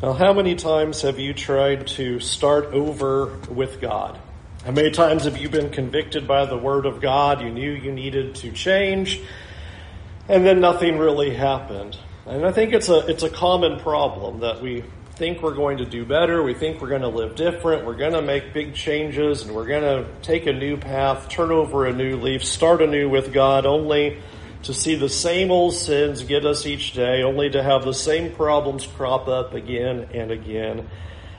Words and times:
Well, 0.00 0.14
how 0.14 0.32
many 0.32 0.54
times 0.54 1.02
have 1.02 1.18
you 1.18 1.34
tried 1.34 1.88
to 1.88 2.20
start 2.20 2.66
over 2.66 3.36
with 3.50 3.80
God? 3.80 4.16
How 4.64 4.70
many 4.70 4.92
times 4.92 5.24
have 5.24 5.38
you 5.38 5.48
been 5.48 5.70
convicted 5.70 6.28
by 6.28 6.46
the 6.46 6.56
Word 6.56 6.86
of 6.86 7.00
God? 7.00 7.42
You 7.42 7.50
knew 7.50 7.72
you 7.72 7.90
needed 7.90 8.36
to 8.36 8.52
change, 8.52 9.20
and 10.28 10.46
then 10.46 10.60
nothing 10.60 10.98
really 10.98 11.34
happened. 11.34 11.98
And 12.26 12.46
I 12.46 12.52
think 12.52 12.74
it's 12.74 12.88
a, 12.88 13.08
it's 13.08 13.24
a 13.24 13.28
common 13.28 13.80
problem 13.80 14.38
that 14.38 14.62
we 14.62 14.84
think 15.16 15.42
we're 15.42 15.56
going 15.56 15.78
to 15.78 15.84
do 15.84 16.04
better, 16.04 16.44
we 16.44 16.54
think 16.54 16.80
we're 16.80 16.90
going 16.90 17.02
to 17.02 17.08
live 17.08 17.34
different, 17.34 17.84
we're 17.84 17.96
going 17.96 18.12
to 18.12 18.22
make 18.22 18.54
big 18.54 18.76
changes, 18.76 19.42
and 19.42 19.52
we're 19.52 19.66
going 19.66 19.82
to 19.82 20.08
take 20.22 20.46
a 20.46 20.52
new 20.52 20.76
path, 20.76 21.28
turn 21.28 21.50
over 21.50 21.86
a 21.86 21.92
new 21.92 22.14
leaf, 22.14 22.44
start 22.44 22.82
anew 22.82 23.08
with 23.08 23.32
God, 23.32 23.66
only 23.66 24.18
to 24.62 24.74
see 24.74 24.94
the 24.96 25.08
same 25.08 25.50
old 25.50 25.74
sins 25.74 26.24
get 26.24 26.44
us 26.44 26.66
each 26.66 26.92
day, 26.92 27.22
only 27.22 27.50
to 27.50 27.62
have 27.62 27.84
the 27.84 27.94
same 27.94 28.32
problems 28.34 28.86
crop 28.86 29.28
up 29.28 29.54
again 29.54 30.08
and 30.12 30.30
again. 30.30 30.88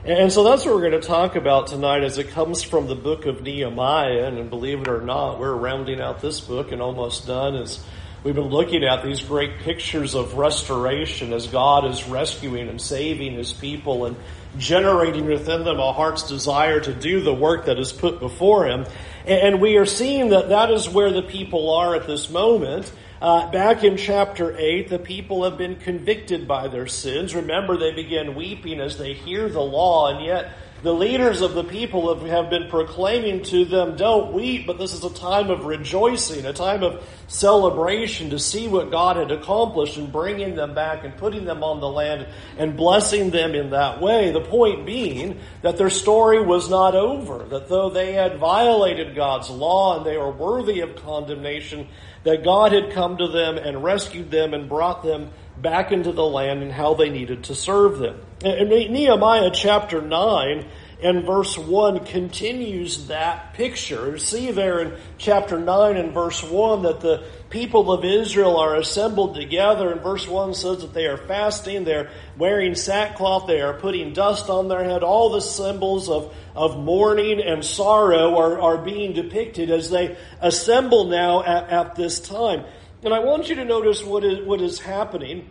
And 0.04 0.32
so 0.32 0.44
that's 0.44 0.64
what 0.64 0.74
we're 0.74 0.88
going 0.88 1.00
to 1.00 1.06
talk 1.06 1.36
about 1.36 1.66
tonight 1.66 2.02
as 2.02 2.16
it 2.16 2.30
comes 2.30 2.62
from 2.62 2.86
the 2.86 2.94
book 2.94 3.26
of 3.26 3.42
Nehemiah. 3.42 4.24
And 4.24 4.48
believe 4.48 4.80
it 4.80 4.88
or 4.88 5.02
not, 5.02 5.38
we're 5.38 5.54
rounding 5.54 6.00
out 6.00 6.22
this 6.22 6.40
book 6.40 6.72
and 6.72 6.80
almost 6.80 7.26
done 7.26 7.54
as 7.54 7.84
we've 8.24 8.34
been 8.34 8.48
looking 8.48 8.82
at 8.82 9.04
these 9.04 9.20
great 9.20 9.58
pictures 9.58 10.14
of 10.14 10.34
restoration 10.34 11.34
as 11.34 11.48
God 11.48 11.84
is 11.84 12.08
rescuing 12.08 12.68
and 12.68 12.80
saving 12.80 13.34
his 13.34 13.52
people 13.52 14.06
and 14.06 14.16
generating 14.56 15.26
within 15.26 15.64
them 15.64 15.78
a 15.78 15.92
heart's 15.92 16.26
desire 16.26 16.80
to 16.80 16.94
do 16.94 17.20
the 17.20 17.34
work 17.34 17.66
that 17.66 17.78
is 17.78 17.92
put 17.92 18.20
before 18.20 18.66
him. 18.66 18.86
And 19.26 19.60
we 19.60 19.76
are 19.76 19.86
seeing 19.86 20.30
that 20.30 20.48
that 20.48 20.70
is 20.70 20.88
where 20.88 21.12
the 21.12 21.22
people 21.22 21.74
are 21.74 21.94
at 21.94 22.06
this 22.06 22.30
moment. 22.30 22.90
Uh, 23.20 23.50
back 23.50 23.84
in 23.84 23.98
chapter 23.98 24.56
8, 24.56 24.88
the 24.88 24.98
people 24.98 25.44
have 25.44 25.58
been 25.58 25.76
convicted 25.76 26.48
by 26.48 26.68
their 26.68 26.86
sins. 26.86 27.34
Remember, 27.34 27.76
they 27.76 27.92
begin 27.92 28.34
weeping 28.34 28.80
as 28.80 28.96
they 28.96 29.12
hear 29.12 29.46
the 29.50 29.60
law, 29.60 30.08
and 30.08 30.24
yet 30.24 30.52
the 30.82 30.94
leaders 30.94 31.42
of 31.42 31.54
the 31.54 31.64
people 31.64 32.14
have, 32.14 32.26
have 32.26 32.50
been 32.50 32.68
proclaiming 32.68 33.42
to 33.44 33.64
them, 33.64 33.96
don't 33.96 34.32
weep, 34.32 34.66
but 34.66 34.78
this 34.78 34.94
is 34.94 35.04
a 35.04 35.12
time 35.12 35.50
of 35.50 35.66
rejoicing, 35.66 36.46
a 36.46 36.52
time 36.52 36.82
of 36.82 37.04
celebration 37.28 38.30
to 38.30 38.38
see 38.38 38.66
what 38.66 38.90
God 38.90 39.16
had 39.16 39.30
accomplished 39.30 39.98
and 39.98 40.10
bringing 40.10 40.56
them 40.56 40.74
back 40.74 41.04
and 41.04 41.16
putting 41.16 41.44
them 41.44 41.62
on 41.62 41.80
the 41.80 41.88
land 41.88 42.26
and 42.56 42.76
blessing 42.76 43.30
them 43.30 43.54
in 43.54 43.70
that 43.70 44.00
way. 44.00 44.32
The 44.32 44.40
point 44.40 44.86
being 44.86 45.40
that 45.62 45.76
their 45.76 45.90
story 45.90 46.42
was 46.42 46.70
not 46.70 46.94
over, 46.94 47.44
that 47.44 47.68
though 47.68 47.90
they 47.90 48.12
had 48.12 48.38
violated 48.38 49.14
God's 49.14 49.50
law 49.50 49.98
and 49.98 50.06
they 50.06 50.16
were 50.16 50.32
worthy 50.32 50.80
of 50.80 50.96
condemnation, 50.96 51.88
that 52.24 52.44
God 52.44 52.72
had 52.72 52.92
come 52.92 53.18
to 53.18 53.28
them 53.28 53.56
and 53.58 53.84
rescued 53.84 54.30
them 54.30 54.54
and 54.54 54.68
brought 54.68 55.02
them 55.02 55.30
back 55.60 55.92
into 55.92 56.12
the 56.12 56.24
land 56.24 56.62
and 56.62 56.72
how 56.72 56.94
they 56.94 57.10
needed 57.10 57.44
to 57.44 57.54
serve 57.54 57.98
them. 57.98 58.20
And 58.42 58.70
Nehemiah 58.70 59.50
chapter 59.52 60.00
9 60.00 60.66
and 61.02 61.24
verse 61.24 61.56
1 61.56 62.04
continues 62.04 63.06
that 63.06 63.54
picture. 63.54 64.18
See 64.18 64.50
there 64.50 64.80
in 64.80 64.98
chapter 65.18 65.58
9 65.58 65.96
and 65.96 66.12
verse 66.12 66.42
1 66.42 66.82
that 66.82 67.00
the 67.00 67.24
people 67.48 67.90
of 67.90 68.04
Israel 68.04 68.58
are 68.58 68.76
assembled 68.76 69.34
together. 69.34 69.92
And 69.92 70.02
verse 70.02 70.28
1 70.28 70.54
says 70.54 70.82
that 70.82 70.92
they 70.92 71.06
are 71.06 71.16
fasting, 71.16 71.84
they're 71.84 72.10
wearing 72.36 72.74
sackcloth, 72.74 73.46
they 73.46 73.60
are 73.60 73.74
putting 73.74 74.12
dust 74.12 74.50
on 74.50 74.68
their 74.68 74.84
head. 74.84 75.02
All 75.02 75.30
the 75.30 75.40
symbols 75.40 76.08
of, 76.08 76.34
of 76.54 76.78
mourning 76.78 77.40
and 77.40 77.64
sorrow 77.64 78.36
are, 78.36 78.60
are 78.60 78.78
being 78.78 79.14
depicted 79.14 79.70
as 79.70 79.90
they 79.90 80.16
assemble 80.40 81.06
now 81.06 81.42
at, 81.42 81.70
at 81.70 81.96
this 81.96 82.20
time. 82.20 82.64
And 83.02 83.14
I 83.14 83.20
want 83.20 83.48
you 83.48 83.54
to 83.56 83.64
notice 83.64 84.04
what 84.04 84.24
is, 84.24 84.44
what 84.46 84.60
is 84.60 84.78
happening. 84.78 85.48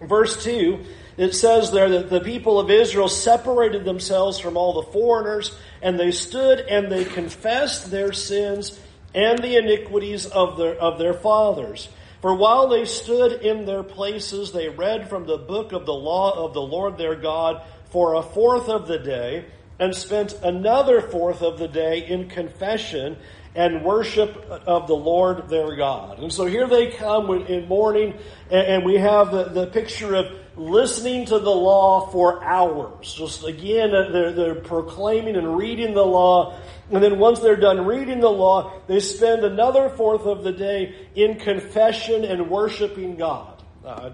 Verse 0.00 0.42
2 0.44 0.84
it 1.16 1.32
says 1.32 1.70
there 1.70 1.88
that 1.90 2.10
the 2.10 2.20
people 2.20 2.58
of 2.58 2.70
Israel 2.70 3.08
separated 3.08 3.84
themselves 3.84 4.38
from 4.40 4.56
all 4.56 4.82
the 4.82 4.90
foreigners, 4.90 5.56
and 5.80 5.98
they 5.98 6.10
stood 6.10 6.58
and 6.60 6.90
they 6.90 7.04
confessed 7.04 7.90
their 7.90 8.12
sins 8.12 8.78
and 9.14 9.38
the 9.38 9.56
iniquities 9.56 10.26
of 10.26 10.56
their, 10.56 10.74
of 10.74 10.98
their 10.98 11.14
fathers. 11.14 11.88
For 12.20 12.34
while 12.34 12.68
they 12.68 12.84
stood 12.84 13.42
in 13.42 13.64
their 13.64 13.84
places, 13.84 14.50
they 14.50 14.68
read 14.68 15.08
from 15.08 15.26
the 15.26 15.38
book 15.38 15.72
of 15.72 15.86
the 15.86 15.94
law 15.94 16.46
of 16.46 16.52
the 16.52 16.62
Lord 16.62 16.98
their 16.98 17.14
God 17.14 17.62
for 17.90 18.14
a 18.14 18.22
fourth 18.22 18.68
of 18.68 18.88
the 18.88 18.98
day, 18.98 19.44
and 19.78 19.94
spent 19.94 20.32
another 20.42 21.00
fourth 21.00 21.42
of 21.42 21.58
the 21.58 21.68
day 21.68 22.06
in 22.06 22.28
confession 22.28 23.16
and 23.54 23.84
worship 23.84 24.50
of 24.66 24.88
the 24.88 24.94
Lord 24.94 25.48
their 25.48 25.76
God. 25.76 26.18
And 26.18 26.32
so 26.32 26.44
here 26.46 26.66
they 26.66 26.90
come 26.90 27.30
in 27.30 27.68
mourning, 27.68 28.14
and 28.50 28.84
we 28.84 28.96
have 28.96 29.30
the, 29.30 29.44
the 29.44 29.66
picture 29.68 30.14
of 30.14 30.26
listening 30.56 31.26
to 31.26 31.38
the 31.38 31.50
law 31.50 32.08
for 32.08 32.42
hours. 32.44 33.14
Just 33.14 33.44
again, 33.44 33.90
they're, 33.90 34.32
they're 34.32 34.54
proclaiming 34.56 35.36
and 35.36 35.56
reading 35.56 35.94
the 35.94 36.04
law. 36.04 36.58
And 36.90 37.02
then 37.02 37.18
once 37.18 37.40
they're 37.40 37.56
done 37.56 37.86
reading 37.86 38.20
the 38.20 38.28
law, 38.28 38.72
they 38.86 39.00
spend 39.00 39.44
another 39.44 39.88
fourth 39.88 40.26
of 40.26 40.44
the 40.44 40.52
day 40.52 40.94
in 41.14 41.38
confession 41.38 42.24
and 42.24 42.50
worshiping 42.50 43.16
God. 43.16 43.62
Uh, 43.84 44.10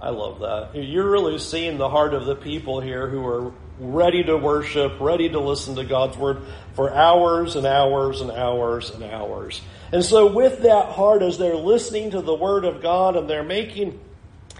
I 0.00 0.10
love 0.10 0.40
that. 0.40 0.82
You're 0.82 1.10
really 1.10 1.38
seeing 1.38 1.76
the 1.76 1.88
heart 1.88 2.14
of 2.14 2.24
the 2.24 2.36
people 2.36 2.80
here 2.80 3.08
who 3.08 3.26
are 3.26 3.52
ready 3.80 4.24
to 4.24 4.36
worship, 4.36 5.00
ready 5.00 5.28
to 5.28 5.40
listen 5.40 5.76
to 5.76 5.84
God's 5.84 6.16
word 6.16 6.42
for 6.74 6.92
hours 6.92 7.56
and 7.56 7.66
hours 7.66 8.20
and 8.20 8.30
hours 8.30 8.90
and 8.90 9.04
hours. 9.04 9.60
And 9.92 10.04
so 10.04 10.32
with 10.32 10.62
that 10.62 10.86
heart, 10.86 11.22
as 11.22 11.38
they're 11.38 11.56
listening 11.56 12.10
to 12.10 12.20
the 12.20 12.34
word 12.34 12.64
of 12.64 12.82
God 12.82 13.16
and 13.16 13.28
they're 13.28 13.42
making 13.42 13.98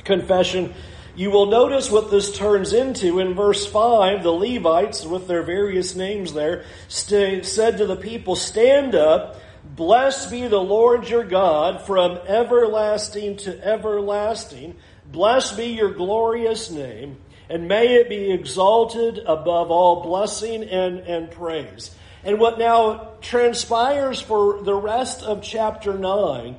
confession, 0.05 0.75
you 1.19 1.31
will 1.33 1.47
notice 1.47 1.91
what 1.91 2.13
this 2.13 2.37
turns 2.37 2.73
into 2.73 3.19
in 3.19 3.35
verse 3.35 3.67
5. 3.67 4.23
The 4.23 4.31
Levites, 4.31 5.05
with 5.05 5.27
their 5.27 5.43
various 5.43 5.97
names 5.97 6.33
there, 6.33 6.65
st- 6.87 7.45
said 7.45 7.79
to 7.79 7.87
the 7.87 7.97
people, 7.97 8.37
Stand 8.37 8.95
up, 8.95 9.37
blessed 9.65 10.31
be 10.31 10.47
the 10.47 10.61
Lord 10.61 11.09
your 11.09 11.25
God 11.25 11.83
from 11.83 12.19
everlasting 12.29 13.37
to 13.39 13.67
everlasting. 13.67 14.77
Blessed 15.11 15.57
be 15.57 15.67
your 15.67 15.93
glorious 15.93 16.71
name, 16.71 17.17
and 17.49 17.69
may 17.69 17.95
it 17.95 18.09
be 18.09 18.31
exalted 18.31 19.19
above 19.27 19.71
all 19.71 20.03
blessing 20.03 20.63
and, 20.65 21.01
and 21.01 21.31
praise. 21.31 21.95
And 22.25 22.39
what 22.39 22.59
now 22.59 23.13
transpires 23.21 24.21
for 24.21 24.63
the 24.63 24.75
rest 24.75 25.23
of 25.23 25.43
chapter 25.43 25.95
9 25.95 26.57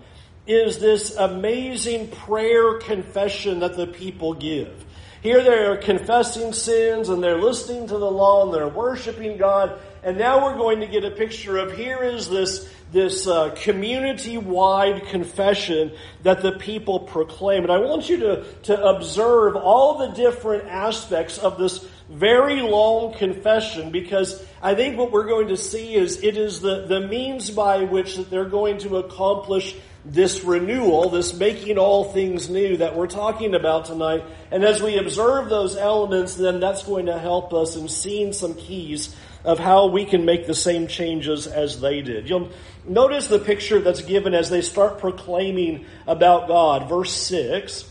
is 0.48 0.80
this 0.80 1.16
amazing 1.16 2.10
prayer 2.10 2.80
confession 2.80 3.60
that 3.60 3.76
the 3.76 3.88
people 3.88 4.34
give. 4.34 4.86
Here 5.22 5.44
they 5.44 5.66
are 5.66 5.76
confessing 5.78 6.54
sins 6.54 7.10
and 7.10 7.22
they're 7.22 7.38
listening 7.38 7.88
to 7.88 7.98
the 7.98 8.10
law 8.10 8.46
and 8.46 8.54
they're 8.54 8.70
worshiping 8.70 9.38
God. 9.38 9.80
And 10.02 10.18
now 10.18 10.44
we're 10.44 10.58
going 10.58 10.80
to 10.80 10.88
get 10.88 11.04
a 11.04 11.12
picture 11.12 11.58
of 11.58 11.76
here 11.76 12.02
is 12.02 12.30
this, 12.30 12.74
this 12.92 13.28
uh, 13.28 13.56
community-wide 13.62 15.08
confession 15.08 15.92
that 16.24 16.42
the 16.42 16.54
people 16.54 17.02
proclaim. 17.02 17.64
And 17.64 17.72
I 17.72 17.78
want 17.78 18.10
you 18.10 18.18
to, 18.18 18.46
to 18.64 18.84
observe 18.84 19.56
all 19.56 20.00
the 20.00 20.08
different 20.08 20.68
aspects 20.68 21.38
of 21.38 21.58
this 21.58 21.86
very 22.10 22.62
long 22.62 23.14
confession 23.14 23.92
because 23.92 24.44
I 24.62 24.74
think 24.74 24.98
what 24.98 25.12
we're 25.12 25.28
going 25.28 25.50
to 25.50 25.58
see 25.58 25.94
is 25.94 26.24
it 26.24 26.38
is 26.38 26.60
the, 26.60 26.88
the 26.88 27.02
means 27.02 27.52
by 27.52 27.84
which 27.84 28.16
that 28.16 28.32
they're 28.32 28.50
going 28.50 28.80
to 28.80 28.98
accomplish 28.98 29.76
this 30.04 30.44
renewal, 30.44 31.10
this 31.10 31.34
making 31.34 31.78
all 31.78 32.06
things 32.06 32.50
new 32.50 32.78
that 32.78 32.96
we're 32.96 33.08
talking 33.08 33.54
about 33.54 33.86
tonight. 33.86 34.24
And 34.50 34.64
as 34.64 34.82
we 34.82 34.98
observe 34.98 35.50
those 35.50 35.76
elements, 35.76 36.36
then 36.36 36.60
that's 36.60 36.84
going 36.84 37.06
to 37.08 37.20
help 37.20 37.54
us 37.54 37.76
in 37.76 37.88
seeing 37.88 38.34
some 38.34 38.56
keys 38.56 39.16
of 39.44 39.60
how 39.60 39.88
we 39.88 40.06
can 40.06 40.26
make 40.26 40.48
the 40.48 40.54
same 40.54 40.88
changes 40.88 41.48
as 41.48 41.80
they 41.80 42.02
did. 42.02 42.30
You'll 42.30 42.50
notice 42.86 43.28
the 43.28 43.40
picture 43.40 43.80
that's 43.80 44.02
given 44.02 44.34
as 44.34 44.50
they 44.50 44.62
start 44.62 45.00
proclaiming 45.00 45.86
about 46.08 46.48
God. 46.48 46.90
Verse 46.90 47.14
6 47.14 47.86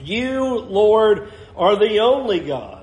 You, 0.00 0.58
Lord, 0.58 1.32
are 1.56 1.76
the 1.76 2.00
only 2.00 2.40
God. 2.40 2.80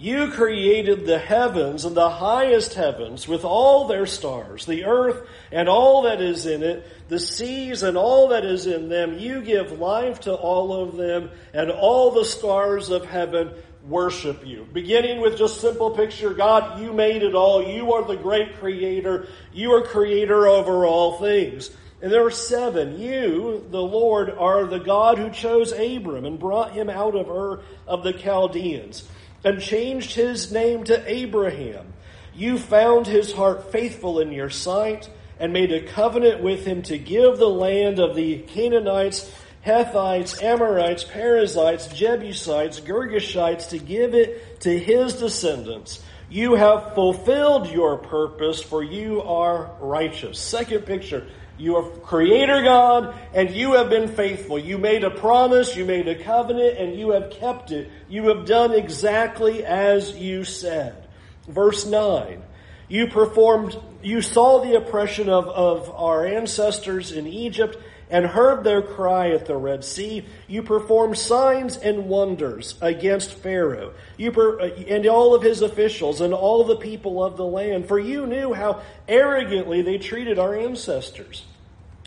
You 0.00 0.30
created 0.30 1.06
the 1.06 1.18
heavens 1.18 1.84
and 1.84 1.96
the 1.96 2.08
highest 2.08 2.74
heavens 2.74 3.26
with 3.26 3.44
all 3.44 3.88
their 3.88 4.06
stars, 4.06 4.64
the 4.64 4.84
earth 4.84 5.28
and 5.50 5.68
all 5.68 6.02
that 6.02 6.20
is 6.20 6.46
in 6.46 6.62
it, 6.62 6.86
the 7.08 7.18
seas 7.18 7.82
and 7.82 7.96
all 7.96 8.28
that 8.28 8.44
is 8.44 8.66
in 8.68 8.88
them. 8.88 9.18
You 9.18 9.42
give 9.42 9.80
life 9.80 10.20
to 10.20 10.34
all 10.34 10.84
of 10.84 10.96
them, 10.96 11.30
and 11.52 11.72
all 11.72 12.12
the 12.12 12.24
stars 12.24 12.90
of 12.90 13.06
heaven 13.06 13.52
worship 13.88 14.46
you. 14.46 14.66
Beginning 14.72 15.20
with 15.20 15.38
just 15.38 15.60
simple 15.60 15.90
picture, 15.90 16.34
God, 16.34 16.80
you 16.80 16.92
made 16.92 17.22
it 17.22 17.34
all. 17.34 17.62
You 17.62 17.92
are 17.94 18.04
the 18.04 18.16
great 18.16 18.58
creator. 18.58 19.28
You 19.52 19.72
are 19.72 19.82
creator 19.82 20.46
over 20.46 20.84
all 20.84 21.18
things. 21.18 21.70
And 22.00 22.12
there 22.12 22.24
are 22.24 22.30
seven. 22.30 23.00
You, 23.00 23.66
the 23.70 23.82
Lord, 23.82 24.30
are 24.30 24.66
the 24.66 24.78
God 24.78 25.18
who 25.18 25.30
chose 25.30 25.72
Abram 25.72 26.24
and 26.24 26.38
brought 26.38 26.72
him 26.72 26.88
out 26.88 27.16
of 27.16 27.28
Ur 27.28 27.60
of 27.86 28.04
the 28.04 28.12
Chaldeans 28.12 29.04
and 29.44 29.60
changed 29.60 30.14
his 30.14 30.52
name 30.52 30.84
to 30.84 31.10
Abraham. 31.10 31.92
You 32.34 32.58
found 32.58 33.06
his 33.06 33.32
heart 33.32 33.72
faithful 33.72 34.20
in 34.20 34.30
your 34.30 34.50
sight 34.50 35.10
and 35.40 35.52
made 35.52 35.72
a 35.72 35.82
covenant 35.82 36.42
with 36.42 36.64
him 36.64 36.82
to 36.82 36.98
give 36.98 37.38
the 37.38 37.48
land 37.48 37.98
of 37.98 38.14
the 38.14 38.38
Canaanites 38.38 39.30
Hittites, 39.68 40.42
Amorites, 40.42 41.04
Perizzites, 41.04 41.88
Jebusites, 41.88 42.80
Girgashites 42.80 43.68
to 43.68 43.78
give 43.78 44.14
it 44.14 44.60
to 44.60 44.78
his 44.78 45.12
descendants. 45.14 46.02
You 46.30 46.54
have 46.54 46.94
fulfilled 46.94 47.70
your 47.70 47.98
purpose, 47.98 48.62
for 48.62 48.82
you 48.82 49.20
are 49.20 49.70
righteous. 49.78 50.38
Second 50.38 50.86
picture. 50.86 51.28
You 51.58 51.76
are 51.76 51.82
creator 51.82 52.62
God, 52.62 53.14
and 53.34 53.50
you 53.50 53.74
have 53.74 53.90
been 53.90 54.08
faithful. 54.08 54.58
You 54.58 54.78
made 54.78 55.04
a 55.04 55.10
promise, 55.10 55.76
you 55.76 55.84
made 55.84 56.08
a 56.08 56.14
covenant, 56.14 56.78
and 56.78 56.98
you 56.98 57.10
have 57.10 57.30
kept 57.30 57.70
it. 57.70 57.90
You 58.08 58.28
have 58.28 58.46
done 58.46 58.72
exactly 58.72 59.66
as 59.66 60.16
you 60.16 60.44
said. 60.44 61.08
Verse 61.46 61.84
9. 61.84 62.42
You 62.88 63.08
performed, 63.08 63.76
you 64.02 64.22
saw 64.22 64.64
the 64.64 64.76
oppression 64.76 65.28
of, 65.28 65.46
of 65.48 65.90
our 65.90 66.24
ancestors 66.24 67.12
in 67.12 67.26
Egypt 67.26 67.76
and 68.10 68.26
heard 68.26 68.64
their 68.64 68.82
cry 68.82 69.30
at 69.30 69.46
the 69.46 69.56
Red 69.56 69.84
Sea. 69.84 70.24
You 70.46 70.62
performed 70.62 71.18
signs 71.18 71.76
and 71.76 72.08
wonders 72.08 72.74
against 72.80 73.34
Pharaoh 73.34 73.92
you 74.18 74.32
per, 74.32 74.60
uh, 74.60 74.70
and 74.88 75.06
all 75.06 75.34
of 75.34 75.42
his 75.42 75.62
officials 75.62 76.20
and 76.20 76.34
all 76.34 76.64
the 76.64 76.76
people 76.76 77.24
of 77.24 77.36
the 77.36 77.46
land, 77.46 77.86
for 77.86 77.98
you 77.98 78.26
knew 78.26 78.52
how 78.52 78.82
arrogantly 79.06 79.80
they 79.80 79.96
treated 79.96 80.38
our 80.38 80.54
ancestors. 80.54 81.44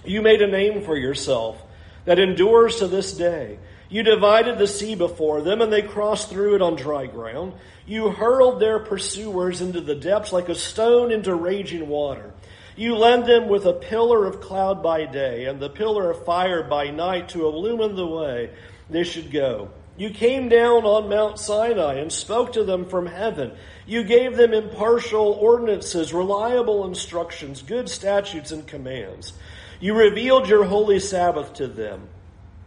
You 0.05 0.21
made 0.21 0.41
a 0.41 0.47
name 0.47 0.83
for 0.83 0.97
yourself 0.97 1.61
that 2.05 2.19
endures 2.19 2.77
to 2.77 2.87
this 2.87 3.13
day. 3.13 3.59
You 3.89 4.03
divided 4.03 4.57
the 4.57 4.67
sea 4.67 4.95
before 4.95 5.41
them, 5.41 5.61
and 5.61 5.71
they 5.71 5.81
crossed 5.81 6.29
through 6.29 6.55
it 6.55 6.61
on 6.61 6.75
dry 6.75 7.07
ground. 7.07 7.53
You 7.85 8.09
hurled 8.09 8.59
their 8.59 8.79
pursuers 8.79 9.61
into 9.61 9.81
the 9.81 9.95
depths 9.95 10.31
like 10.31 10.49
a 10.49 10.55
stone 10.55 11.11
into 11.11 11.35
raging 11.35 11.87
water. 11.87 12.31
You 12.75 12.95
lend 12.95 13.25
them 13.25 13.49
with 13.49 13.65
a 13.65 13.73
pillar 13.73 14.25
of 14.25 14.41
cloud 14.41 14.81
by 14.81 15.05
day 15.05 15.45
and 15.45 15.59
the 15.59 15.69
pillar 15.69 16.11
of 16.11 16.25
fire 16.25 16.63
by 16.63 16.89
night 16.89 17.29
to 17.29 17.45
illumine 17.45 17.95
the 17.95 18.07
way 18.07 18.51
they 18.89 19.03
should 19.03 19.31
go. 19.31 19.69
You 19.97 20.09
came 20.09 20.49
down 20.49 20.85
on 20.85 21.09
Mount 21.09 21.37
Sinai 21.37 21.95
and 21.95 22.11
spoke 22.11 22.53
to 22.53 22.63
them 22.63 22.85
from 22.85 23.05
heaven. 23.05 23.51
You 23.85 24.03
gave 24.03 24.37
them 24.37 24.53
impartial 24.53 25.33
ordinances, 25.33 26.13
reliable 26.13 26.85
instructions, 26.85 27.61
good 27.61 27.89
statutes 27.89 28.51
and 28.51 28.65
commands. 28.65 29.33
You 29.79 29.95
revealed 29.95 30.47
your 30.47 30.63
holy 30.63 30.99
Sabbath 30.99 31.53
to 31.55 31.67
them 31.67 32.07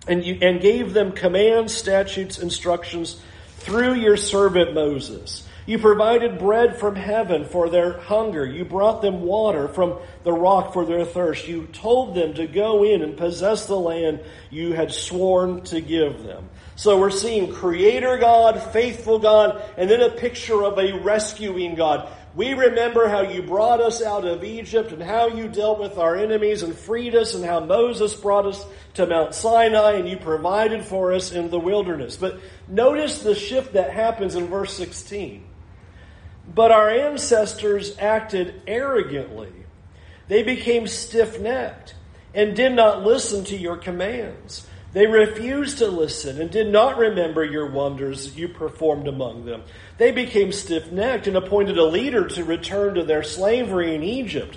and, 0.06 0.24
you, 0.24 0.38
and 0.42 0.60
gave 0.60 0.92
them 0.92 1.12
commands, 1.12 1.74
statutes, 1.74 2.38
instructions 2.38 3.20
through 3.58 3.94
your 3.94 4.16
servant 4.16 4.74
Moses. 4.74 5.48
You 5.66 5.78
provided 5.78 6.38
bread 6.38 6.76
from 6.76 6.94
heaven 6.94 7.46
for 7.46 7.70
their 7.70 7.98
hunger. 7.98 8.44
You 8.44 8.66
brought 8.66 9.00
them 9.00 9.22
water 9.22 9.66
from 9.66 9.98
the 10.22 10.32
rock 10.32 10.74
for 10.74 10.84
their 10.84 11.06
thirst. 11.06 11.48
You 11.48 11.66
told 11.72 12.14
them 12.14 12.34
to 12.34 12.46
go 12.46 12.84
in 12.84 13.00
and 13.00 13.16
possess 13.16 13.66
the 13.66 13.78
land 13.78 14.20
you 14.50 14.74
had 14.74 14.92
sworn 14.92 15.62
to 15.62 15.80
give 15.80 16.22
them. 16.22 16.50
So 16.76 16.98
we're 16.98 17.10
seeing 17.10 17.50
Creator 17.50 18.18
God, 18.18 18.60
faithful 18.72 19.18
God, 19.18 19.62
and 19.78 19.88
then 19.88 20.02
a 20.02 20.10
picture 20.10 20.62
of 20.62 20.78
a 20.78 20.98
rescuing 20.98 21.76
God. 21.76 22.10
We 22.34 22.52
remember 22.52 23.08
how 23.08 23.22
you 23.22 23.42
brought 23.42 23.80
us 23.80 24.02
out 24.02 24.26
of 24.26 24.44
Egypt 24.44 24.92
and 24.92 25.02
how 25.02 25.28
you 25.28 25.48
dealt 25.48 25.80
with 25.80 25.96
our 25.96 26.16
enemies 26.16 26.62
and 26.62 26.74
freed 26.76 27.14
us 27.14 27.34
and 27.34 27.44
how 27.44 27.60
Moses 27.60 28.12
brought 28.12 28.44
us 28.44 28.66
to 28.94 29.06
Mount 29.06 29.34
Sinai 29.34 29.92
and 29.92 30.08
you 30.08 30.18
provided 30.18 30.84
for 30.84 31.12
us 31.12 31.32
in 31.32 31.48
the 31.48 31.60
wilderness. 31.60 32.16
But 32.16 32.40
notice 32.68 33.22
the 33.22 33.36
shift 33.36 33.74
that 33.74 33.90
happens 33.90 34.34
in 34.34 34.48
verse 34.48 34.74
16. 34.74 35.53
But 36.52 36.72
our 36.72 36.90
ancestors 36.90 37.96
acted 37.98 38.62
arrogantly. 38.66 39.52
They 40.28 40.42
became 40.42 40.86
stiff 40.86 41.40
necked 41.40 41.94
and 42.34 42.56
did 42.56 42.72
not 42.72 43.04
listen 43.04 43.44
to 43.44 43.56
your 43.56 43.76
commands. 43.76 44.66
They 44.92 45.06
refused 45.06 45.78
to 45.78 45.88
listen 45.88 46.40
and 46.40 46.50
did 46.50 46.68
not 46.68 46.98
remember 46.98 47.44
your 47.44 47.70
wonders 47.70 48.36
you 48.36 48.48
performed 48.48 49.08
among 49.08 49.44
them. 49.44 49.64
They 49.98 50.12
became 50.12 50.52
stiff 50.52 50.92
necked 50.92 51.26
and 51.26 51.36
appointed 51.36 51.78
a 51.78 51.84
leader 51.84 52.28
to 52.28 52.44
return 52.44 52.94
to 52.94 53.04
their 53.04 53.24
slavery 53.24 53.94
in 53.94 54.04
Egypt. 54.04 54.56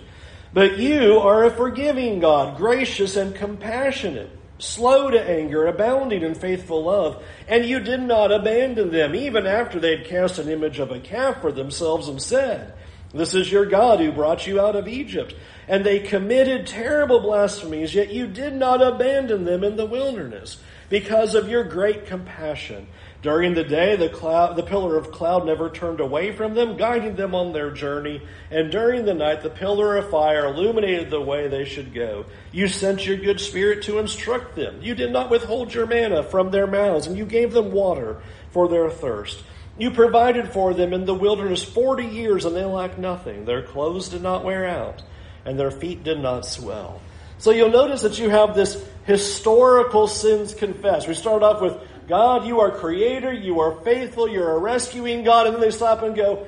But 0.54 0.78
you 0.78 1.18
are 1.18 1.44
a 1.44 1.52
forgiving 1.52 2.20
God, 2.20 2.58
gracious 2.58 3.16
and 3.16 3.36
compassionate 3.36 4.37
slow 4.60 5.10
to 5.10 5.22
anger, 5.22 5.68
abounding 5.68 6.24
in 6.24 6.36
faithful 6.36 6.84
love, 6.84 7.24
and 7.48 7.66
you 7.66 7.80
did 7.80 8.02
not 8.02 8.32
abandon 8.32 8.92
them, 8.92 9.16
even 9.16 9.46
after 9.46 9.80
they 9.80 9.98
had 9.98 10.08
cast 10.08 10.40
an 10.40 10.50
image 10.50 10.80
of 10.80 10.92
a 10.92 11.00
calf 11.00 11.42
for 11.42 11.52
themselves 11.52 12.08
and 12.08 12.22
said, 12.22 12.74
This 13.14 13.34
is 13.34 13.52
your 13.52 13.66
God 13.66 14.00
who 14.00 14.12
brought 14.12 14.48
you 14.48 14.60
out 14.60 14.76
of 14.76 14.88
Egypt. 14.88 15.36
And 15.68 15.86
they 15.86 16.00
committed 16.00 16.66
terrible 16.66 17.20
blasphemies, 17.20 17.94
yet 17.94 18.12
you 18.12 18.26
did 18.26 18.54
not 18.54 18.82
abandon 18.82 19.44
them 19.44 19.64
in 19.64 19.76
the 19.76 19.86
wilderness 19.86 20.58
because 20.90 21.36
of 21.36 21.50
your 21.50 21.64
great 21.66 22.06
compassion. 22.06 22.88
During 23.24 23.56
the 23.56 23.64
day, 23.64 23.96
the 23.96 24.10
cloud, 24.10 24.56
the 24.56 24.64
pillar 24.64 24.96
of 24.96 25.12
cloud 25.12 25.46
never 25.46 25.72
turned 25.72 26.00
away 26.00 26.32
from 26.32 26.54
them, 26.54 26.78
guiding 26.78 27.16
them 27.16 27.34
on 27.34 27.52
their 27.52 27.72
journey. 27.72 28.22
And 28.52 28.72
during 28.72 29.06
the 29.06 29.16
night, 29.16 29.42
the 29.42 29.50
pillar 29.50 29.98
of 29.98 30.12
fire 30.12 30.46
illuminated 30.46 31.10
the 31.10 31.20
way 31.20 31.48
they 31.48 31.66
should 31.66 31.96
go. 31.96 32.26
You 32.52 32.68
sent 32.68 33.08
your 33.08 33.18
good 33.18 33.42
spirit 33.42 33.84
to 33.84 33.98
instruct 33.98 34.56
them. 34.56 34.82
You 34.84 34.94
did 34.94 35.12
not 35.12 35.32
withhold 35.32 35.74
your 35.74 35.88
manna 35.88 36.22
from 36.22 36.52
their 36.52 36.68
mouths, 36.68 37.08
and 37.08 37.18
you 37.18 37.26
gave 37.26 37.54
them 37.54 37.72
water 37.72 38.22
for 38.52 38.68
their 38.68 38.90
thirst. 38.90 39.44
You 39.80 39.92
provided 39.92 40.50
for 40.50 40.76
them 40.76 40.94
in 40.94 41.06
the 41.06 41.16
wilderness 41.16 41.64
forty 41.64 42.06
years, 42.06 42.46
and 42.46 42.56
they 42.56 42.66
lacked 42.66 43.00
nothing. 43.00 43.46
Their 43.46 43.64
clothes 43.64 44.10
did 44.10 44.22
not 44.22 44.44
wear 44.44 44.66
out, 44.66 45.02
and 45.44 45.60
their 45.60 45.72
feet 45.72 46.04
did 46.04 46.20
not 46.20 46.46
swell. 46.46 47.02
So 47.40 47.52
you'll 47.52 47.70
notice 47.70 48.02
that 48.02 48.18
you 48.20 48.30
have 48.30 48.56
this 48.56 48.84
historical 49.06 50.08
sins 50.08 50.54
confessed. 50.54 51.08
We 51.08 51.14
start 51.14 51.44
off 51.44 51.62
with 51.62 51.78
God, 52.08 52.46
you 52.46 52.62
are 52.62 52.72
creator, 52.72 53.34
you 53.34 53.60
are 53.60 53.74
faithful, 53.82 54.30
you're 54.30 54.52
a 54.52 54.58
rescuing 54.58 55.24
God. 55.24 55.48
And 55.48 55.56
then 55.56 55.62
they 55.62 55.72
stop 55.72 56.04
and 56.04 56.16
go, 56.16 56.48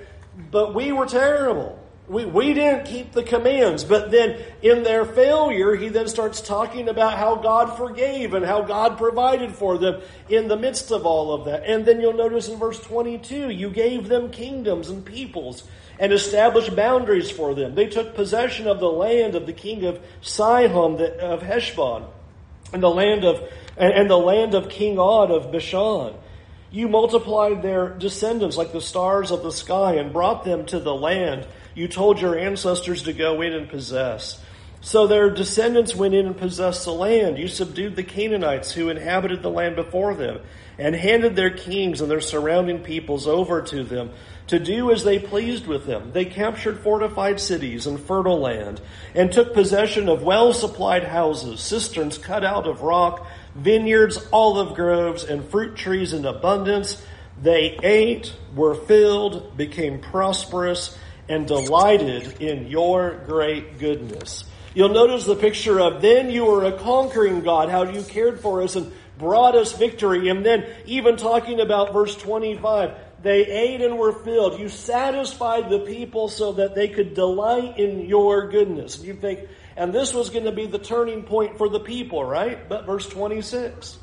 but 0.52 0.74
we 0.74 0.92
were 0.92 1.06
terrible. 1.06 1.78
We, 2.08 2.26
we 2.26 2.54
didn't 2.56 2.86
keep 2.86 3.12
the 3.12 3.22
commands. 3.22 3.84
But 3.84 4.10
then 4.10 4.42
in 4.64 4.84
their 4.84 5.06
failure, 5.06 5.76
he 5.76 5.90
then 5.90 6.08
starts 6.08 6.42
talking 6.42 6.90
about 6.90 7.18
how 7.18 7.36
God 7.36 7.78
forgave 7.78 8.34
and 8.34 8.44
how 8.44 8.64
God 8.64 8.98
provided 8.98 9.54
for 9.54 9.78
them 9.78 10.02
in 10.28 10.48
the 10.48 10.58
midst 10.58 10.92
of 10.92 11.06
all 11.06 11.34
of 11.34 11.46
that. 11.46 11.66
And 11.66 11.86
then 11.86 12.02
you'll 12.02 12.14
notice 12.14 12.48
in 12.48 12.58
verse 12.58 12.80
22, 12.80 13.52
you 13.52 13.70
gave 13.70 14.08
them 14.08 14.32
kingdoms 14.32 14.90
and 14.90 15.06
peoples 15.06 15.64
and 16.00 16.14
established 16.14 16.76
boundaries 16.76 17.30
for 17.30 17.54
them. 17.54 17.76
They 17.76 17.88
took 17.88 18.16
possession 18.16 18.68
of 18.68 18.80
the 18.80 18.90
land 18.90 19.36
of 19.36 19.46
the 19.46 19.54
king 19.54 19.84
of 19.84 20.00
Sihon, 20.22 21.00
of 21.20 21.42
Heshbon, 21.42 22.06
and 22.72 22.82
the 22.82 22.90
land 22.90 23.26
of 23.26 23.48
and, 23.80 23.94
and 23.94 24.10
the 24.10 24.18
land 24.18 24.54
of 24.54 24.70
King 24.70 25.00
Og 25.00 25.32
of 25.32 25.52
Bashan. 25.52 26.14
You 26.72 26.88
multiplied 26.88 27.64
their 27.64 27.90
descendants 27.90 28.56
like 28.56 28.72
the 28.72 28.82
stars 28.82 29.32
of 29.32 29.42
the 29.42 29.52
sky 29.52 29.96
and 29.96 30.14
brought 30.14 30.46
them 30.46 30.68
to 30.68 30.80
the 30.80 30.94
land 30.94 31.48
you 31.74 31.88
told 31.88 32.20
your 32.20 32.38
ancestors 32.38 33.04
to 33.04 33.14
go 33.14 33.42
in 33.42 33.54
and 33.54 33.70
possess. 33.70 34.44
So 34.82 35.08
their 35.08 35.30
descendants 35.30 35.96
went 35.96 36.14
in 36.14 36.26
and 36.26 36.38
possessed 36.38 36.86
the 36.86 36.94
land. 36.94 37.38
You 37.38 37.48
subdued 37.48 37.96
the 37.96 38.04
Canaanites 38.04 38.72
who 38.72 38.90
inhabited 38.90 39.42
the 39.42 39.50
land 39.50 39.76
before 39.76 40.14
them 40.14 40.40
and 40.78 40.96
handed 40.96 41.36
their 41.36 41.50
kings 41.50 42.00
and 42.02 42.10
their 42.10 42.22
surrounding 42.22 42.80
peoples 42.80 43.28
over 43.28 43.62
to 43.62 43.84
them 43.84 44.12
to 44.48 44.58
do 44.58 44.92
as 44.92 45.04
they 45.04 45.20
pleased 45.20 45.68
with 45.68 45.86
them. 45.86 46.12
They 46.14 46.26
captured 46.26 46.80
fortified 46.80 47.40
cities 47.40 47.88
and 47.88 48.00
fertile 48.00 48.40
land 48.40 48.80
and 49.14 49.32
took 49.32 49.54
possession 49.54 50.08
of 50.08 50.24
well 50.24 50.54
supplied 50.54 51.04
houses, 51.04 51.60
cisterns 51.60 52.18
cut 52.18 52.46
out 52.46 52.66
of 52.66 52.82
rock, 52.82 53.28
vineyards, 53.56 54.28
olive 54.32 54.76
groves, 54.76 55.24
and 55.24 55.48
fruit 55.50 55.76
trees 55.76 56.14
in 56.14 56.26
abundance. 56.26 57.02
They 57.42 57.78
ate, 57.84 58.36
were 58.56 58.76
filled, 58.76 59.56
became 59.56 60.02
prosperous, 60.02 60.98
and 61.28 61.48
delighted 61.48 62.42
in 62.42 62.68
your 62.68 63.22
great 63.28 63.80
goodness. 63.80 64.44
You'll 64.74 64.90
notice 64.90 65.26
the 65.26 65.36
picture 65.36 65.80
of 65.80 66.02
then 66.02 66.30
you 66.30 66.46
were 66.46 66.66
a 66.66 66.78
conquering 66.78 67.42
God, 67.42 67.70
how 67.70 67.84
you 67.84 68.04
cared 68.04 68.40
for 68.40 68.62
us 68.62 68.76
and 68.76 68.92
brought 69.18 69.56
us 69.56 69.74
victory. 69.74 70.30
And 70.30 70.46
then 70.46 70.66
even 70.86 71.18
talking 71.18 71.60
about 71.60 71.94
verse 71.94 72.16
25, 72.16 72.92
they 73.22 73.46
ate 73.46 73.82
and 73.82 73.98
were 73.98 74.14
filled. 74.14 74.60
You 74.60 74.70
satisfied 74.70 75.70
the 75.70 75.80
people 75.80 76.30
so 76.30 76.54
that 76.54 76.76
they 76.76 76.88
could 76.88 77.14
delight 77.14 77.78
in 77.78 78.08
your 78.08 78.50
goodness. 78.50 78.98
And 78.98 79.08
you 79.08 79.14
think, 79.14 79.42
and 79.76 79.94
this 79.94 80.14
was 80.14 80.30
going 80.30 80.46
to 80.46 80.52
be 80.52 80.66
the 80.66 80.80
turning 80.80 81.24
point 81.24 81.58
for 81.58 81.70
the 81.70 81.80
people, 81.80 82.24
right? 82.24 82.68
But 82.68 82.86
verse 82.86 83.08
26. 83.08 83.98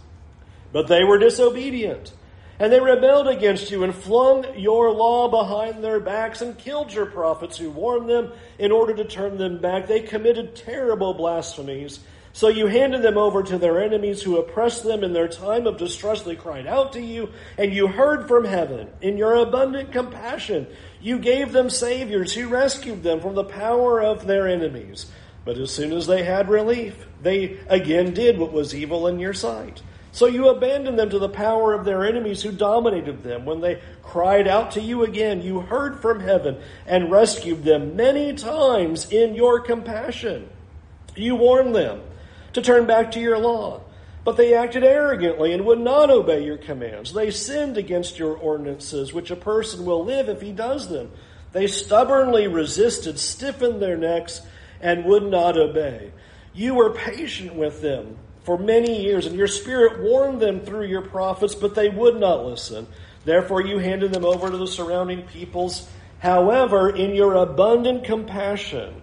But 0.72 0.88
they 0.88 1.04
were 1.04 1.18
disobedient. 1.18 2.12
And 2.58 2.72
they 2.72 2.80
rebelled 2.80 3.28
against 3.28 3.70
you 3.70 3.84
and 3.84 3.94
flung 3.94 4.58
your 4.58 4.90
law 4.90 5.28
behind 5.28 5.84
their 5.84 6.00
backs 6.00 6.40
and 6.40 6.56
killed 6.56 6.92
your 6.92 7.06
prophets 7.06 7.58
who 7.58 7.70
warned 7.70 8.08
them 8.08 8.32
in 8.58 8.72
order 8.72 8.94
to 8.94 9.04
turn 9.04 9.36
them 9.36 9.60
back. 9.60 9.86
They 9.86 10.00
committed 10.00 10.56
terrible 10.56 11.12
blasphemies. 11.12 12.00
So 12.36 12.48
you 12.48 12.66
handed 12.66 13.00
them 13.00 13.16
over 13.16 13.42
to 13.42 13.56
their 13.56 13.82
enemies 13.82 14.20
who 14.20 14.36
oppressed 14.36 14.84
them 14.84 15.02
in 15.02 15.14
their 15.14 15.26
time 15.26 15.66
of 15.66 15.78
distress. 15.78 16.20
They 16.20 16.36
cried 16.36 16.66
out 16.66 16.92
to 16.92 17.00
you, 17.00 17.30
and 17.56 17.72
you 17.72 17.86
heard 17.86 18.28
from 18.28 18.44
heaven. 18.44 18.90
In 19.00 19.16
your 19.16 19.36
abundant 19.36 19.90
compassion, 19.90 20.66
you 21.00 21.18
gave 21.18 21.52
them 21.52 21.70
saviors 21.70 22.34
who 22.34 22.48
rescued 22.48 23.02
them 23.02 23.22
from 23.22 23.36
the 23.36 23.44
power 23.44 24.02
of 24.02 24.26
their 24.26 24.46
enemies. 24.46 25.06
But 25.46 25.56
as 25.56 25.70
soon 25.70 25.94
as 25.94 26.06
they 26.06 26.24
had 26.24 26.50
relief, 26.50 27.06
they 27.22 27.58
again 27.68 28.12
did 28.12 28.36
what 28.36 28.52
was 28.52 28.74
evil 28.74 29.06
in 29.06 29.18
your 29.18 29.32
sight. 29.32 29.80
So 30.12 30.26
you 30.26 30.50
abandoned 30.50 30.98
them 30.98 31.08
to 31.08 31.18
the 31.18 31.30
power 31.30 31.72
of 31.72 31.86
their 31.86 32.04
enemies 32.04 32.42
who 32.42 32.52
dominated 32.52 33.22
them. 33.22 33.46
When 33.46 33.62
they 33.62 33.80
cried 34.02 34.46
out 34.46 34.72
to 34.72 34.82
you 34.82 35.04
again, 35.04 35.40
you 35.40 35.60
heard 35.60 36.02
from 36.02 36.20
heaven 36.20 36.58
and 36.86 37.10
rescued 37.10 37.64
them 37.64 37.96
many 37.96 38.34
times 38.34 39.10
in 39.10 39.34
your 39.34 39.60
compassion. 39.60 40.50
You 41.14 41.34
warned 41.36 41.74
them 41.74 42.02
to 42.56 42.62
turn 42.62 42.86
back 42.86 43.12
to 43.12 43.20
your 43.20 43.38
law. 43.38 43.82
But 44.24 44.38
they 44.38 44.54
acted 44.54 44.82
arrogantly 44.82 45.52
and 45.52 45.66
would 45.66 45.78
not 45.78 46.10
obey 46.10 46.42
your 46.44 46.56
commands. 46.56 47.12
They 47.12 47.30
sinned 47.30 47.76
against 47.76 48.18
your 48.18 48.34
ordinances, 48.34 49.12
which 49.12 49.30
a 49.30 49.36
person 49.36 49.84
will 49.84 50.04
live 50.04 50.28
if 50.28 50.40
he 50.40 50.52
does 50.52 50.88
them. 50.88 51.12
They 51.52 51.66
stubbornly 51.68 52.48
resisted, 52.48 53.18
stiffened 53.18 53.80
their 53.80 53.96
necks, 53.96 54.40
and 54.80 55.04
would 55.04 55.22
not 55.22 55.56
obey. 55.56 56.10
You 56.54 56.74
were 56.74 56.90
patient 56.90 57.54
with 57.54 57.82
them 57.82 58.16
for 58.42 58.58
many 58.58 59.02
years, 59.02 59.26
and 59.26 59.36
your 59.36 59.48
spirit 59.48 60.00
warned 60.00 60.40
them 60.40 60.60
through 60.60 60.86
your 60.86 61.02
prophets, 61.02 61.54
but 61.54 61.74
they 61.74 61.90
would 61.90 62.18
not 62.18 62.46
listen. 62.46 62.86
Therefore, 63.26 63.60
you 63.60 63.78
handed 63.78 64.12
them 64.12 64.24
over 64.24 64.50
to 64.50 64.56
the 64.56 64.66
surrounding 64.66 65.22
peoples. 65.22 65.86
However, 66.20 66.88
in 66.88 67.14
your 67.14 67.34
abundant 67.34 68.04
compassion, 68.04 69.02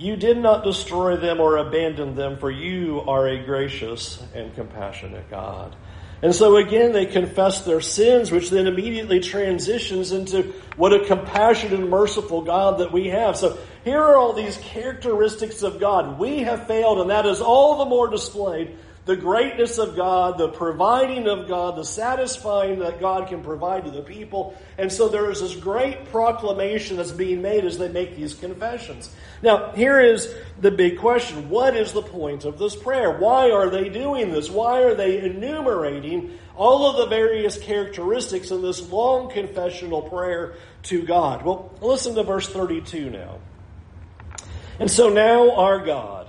you 0.00 0.16
did 0.16 0.38
not 0.38 0.64
destroy 0.64 1.18
them 1.18 1.40
or 1.40 1.58
abandon 1.58 2.14
them, 2.14 2.38
for 2.38 2.50
you 2.50 3.02
are 3.02 3.28
a 3.28 3.44
gracious 3.44 4.18
and 4.34 4.54
compassionate 4.54 5.28
God. 5.28 5.76
And 6.22 6.34
so 6.34 6.56
again, 6.56 6.92
they 6.92 7.04
confess 7.04 7.66
their 7.66 7.82
sins, 7.82 8.30
which 8.30 8.48
then 8.48 8.66
immediately 8.66 9.20
transitions 9.20 10.12
into 10.12 10.54
what 10.76 10.94
a 10.94 11.04
compassionate 11.04 11.78
and 11.78 11.90
merciful 11.90 12.40
God 12.40 12.78
that 12.78 12.92
we 12.92 13.08
have. 13.08 13.36
So 13.36 13.58
here 13.84 14.00
are 14.00 14.16
all 14.16 14.32
these 14.32 14.56
characteristics 14.56 15.62
of 15.62 15.78
God. 15.78 16.18
We 16.18 16.38
have 16.40 16.66
failed, 16.66 17.00
and 17.00 17.10
that 17.10 17.26
is 17.26 17.42
all 17.42 17.76
the 17.76 17.84
more 17.84 18.08
displayed 18.08 18.78
the 19.06 19.16
greatness 19.16 19.78
of 19.78 19.96
God, 19.96 20.36
the 20.38 20.48
providing 20.48 21.26
of 21.26 21.48
God, 21.48 21.76
the 21.76 21.84
satisfying 21.84 22.80
that 22.80 23.00
God 23.00 23.28
can 23.28 23.42
provide 23.42 23.86
to 23.86 23.90
the 23.90 24.02
people. 24.02 24.56
And 24.76 24.92
so 24.92 25.08
there 25.08 25.30
is 25.30 25.40
this 25.40 25.56
great 25.56 26.10
proclamation 26.10 26.98
that's 26.98 27.10
being 27.10 27.40
made 27.40 27.64
as 27.64 27.78
they 27.78 27.88
make 27.88 28.14
these 28.14 28.34
confessions. 28.34 29.10
Now, 29.42 29.72
here 29.72 30.00
is 30.00 30.32
the 30.60 30.70
big 30.70 30.98
question. 30.98 31.48
What 31.48 31.76
is 31.76 31.92
the 31.92 32.02
point 32.02 32.44
of 32.44 32.58
this 32.58 32.76
prayer? 32.76 33.18
Why 33.18 33.50
are 33.50 33.70
they 33.70 33.88
doing 33.88 34.32
this? 34.32 34.50
Why 34.50 34.82
are 34.82 34.94
they 34.94 35.18
enumerating 35.24 36.38
all 36.54 36.90
of 36.90 36.98
the 36.98 37.06
various 37.06 37.58
characteristics 37.58 38.50
in 38.50 38.60
this 38.60 38.86
long 38.90 39.30
confessional 39.30 40.02
prayer 40.02 40.56
to 40.84 41.02
God? 41.02 41.42
Well, 41.42 41.72
listen 41.80 42.14
to 42.16 42.22
verse 42.22 42.48
32 42.48 43.08
now. 43.08 43.38
And 44.78 44.90
so 44.90 45.08
now 45.08 45.56
our 45.56 45.84
God, 45.84 46.19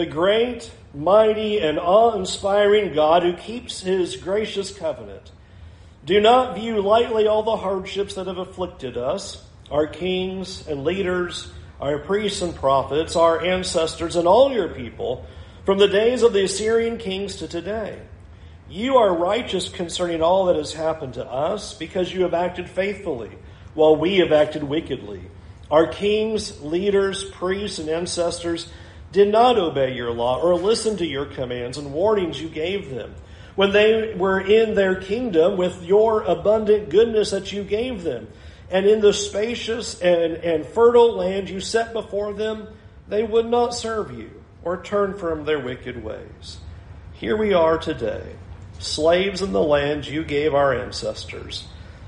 the 0.00 0.06
great, 0.06 0.70
mighty, 0.94 1.58
and 1.58 1.78
awe 1.78 2.16
inspiring 2.16 2.94
God 2.94 3.22
who 3.22 3.34
keeps 3.34 3.80
his 3.80 4.16
gracious 4.16 4.74
covenant, 4.74 5.30
do 6.06 6.22
not 6.22 6.56
view 6.56 6.80
lightly 6.80 7.26
all 7.26 7.42
the 7.42 7.58
hardships 7.58 8.14
that 8.14 8.26
have 8.26 8.38
afflicted 8.38 8.96
us, 8.96 9.44
our 9.70 9.86
kings 9.86 10.66
and 10.66 10.84
leaders, 10.84 11.52
our 11.82 11.98
priests 11.98 12.40
and 12.40 12.54
prophets, 12.54 13.14
our 13.14 13.44
ancestors, 13.44 14.16
and 14.16 14.26
all 14.26 14.50
your 14.50 14.68
people, 14.68 15.26
from 15.66 15.76
the 15.76 15.86
days 15.86 16.22
of 16.22 16.32
the 16.32 16.44
Assyrian 16.44 16.96
kings 16.96 17.36
to 17.36 17.46
today. 17.46 18.00
You 18.70 18.96
are 18.96 19.14
righteous 19.14 19.68
concerning 19.68 20.22
all 20.22 20.46
that 20.46 20.56
has 20.56 20.72
happened 20.72 21.12
to 21.14 21.26
us, 21.26 21.74
because 21.74 22.10
you 22.10 22.22
have 22.22 22.32
acted 22.32 22.70
faithfully, 22.70 23.32
while 23.74 23.96
we 23.96 24.16
have 24.16 24.32
acted 24.32 24.64
wickedly. 24.64 25.20
Our 25.70 25.88
kings, 25.88 26.62
leaders, 26.62 27.24
priests, 27.24 27.78
and 27.78 27.90
ancestors 27.90 28.66
did 29.12 29.28
not 29.28 29.58
obey 29.58 29.94
your 29.94 30.12
law 30.12 30.40
or 30.40 30.54
listen 30.54 30.96
to 30.98 31.06
your 31.06 31.26
commands 31.26 31.78
and 31.78 31.92
warnings 31.92 32.40
you 32.40 32.48
gave 32.48 32.90
them 32.90 33.14
when 33.56 33.72
they 33.72 34.14
were 34.14 34.40
in 34.40 34.74
their 34.74 34.94
kingdom 34.94 35.56
with 35.56 35.82
your 35.82 36.22
abundant 36.22 36.88
goodness 36.88 37.32
that 37.32 37.52
you 37.52 37.64
gave 37.64 38.02
them. 38.02 38.28
And 38.70 38.86
in 38.86 39.00
the 39.00 39.12
spacious 39.12 40.00
and, 40.00 40.34
and 40.34 40.64
fertile 40.64 41.14
land 41.14 41.50
you 41.50 41.60
set 41.60 41.92
before 41.92 42.32
them, 42.32 42.68
they 43.08 43.22
would 43.24 43.46
not 43.46 43.74
serve 43.74 44.16
you 44.16 44.30
or 44.62 44.82
turn 44.82 45.18
from 45.18 45.44
their 45.44 45.58
wicked 45.58 46.02
ways. 46.02 46.58
Here 47.12 47.36
we 47.36 47.52
are 47.52 47.78
today, 47.78 48.36
slaves 48.78 49.42
in 49.42 49.52
the 49.52 49.62
land 49.62 50.06
you 50.06 50.24
gave 50.24 50.54
our 50.54 50.72
ancestors 50.72 51.66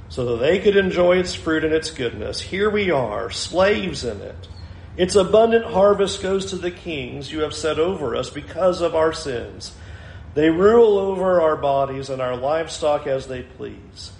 so 0.08 0.24
that 0.24 0.36
they 0.36 0.60
could 0.60 0.76
enjoy 0.76 1.18
its 1.18 1.34
fruit 1.34 1.64
and 1.64 1.74
its 1.74 1.90
goodness. 1.90 2.40
Here 2.40 2.70
we 2.70 2.90
are, 2.90 3.30
slaves 3.30 4.04
in 4.04 4.20
it. 4.20 4.48
Its 4.96 5.14
abundant 5.14 5.64
harvest 5.64 6.22
goes 6.22 6.46
to 6.46 6.56
the 6.56 6.70
kings 6.70 7.32
you 7.32 7.40
have 7.40 7.54
set 7.54 7.78
over 7.78 8.14
us 8.14 8.28
because 8.28 8.80
of 8.80 8.94
our 8.94 9.12
sins. 9.12 9.74
They 10.34 10.50
rule 10.50 10.98
over 10.98 11.40
our 11.40 11.56
bodies 11.56 12.10
and 12.10 12.20
our 12.20 12.36
livestock 12.36 13.06
as 13.06 13.26
they 13.26 13.42
please. 13.42 14.12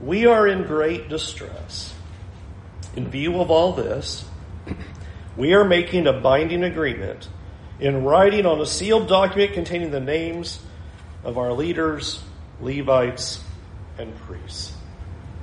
We 0.00 0.26
are 0.26 0.46
in 0.46 0.64
great 0.64 1.08
distress. 1.08 1.94
In 2.96 3.08
view 3.08 3.40
of 3.40 3.50
all 3.50 3.72
this, 3.72 4.24
we 5.36 5.54
are 5.54 5.64
making 5.64 6.06
a 6.06 6.12
binding 6.12 6.64
agreement 6.64 7.28
in 7.78 8.04
writing 8.04 8.46
on 8.46 8.60
a 8.60 8.66
sealed 8.66 9.08
document 9.08 9.52
containing 9.52 9.90
the 9.90 10.00
names 10.00 10.60
of 11.24 11.38
our 11.38 11.52
leaders, 11.52 12.22
Levites, 12.60 13.42
and 13.98 14.14
priests. 14.20 14.74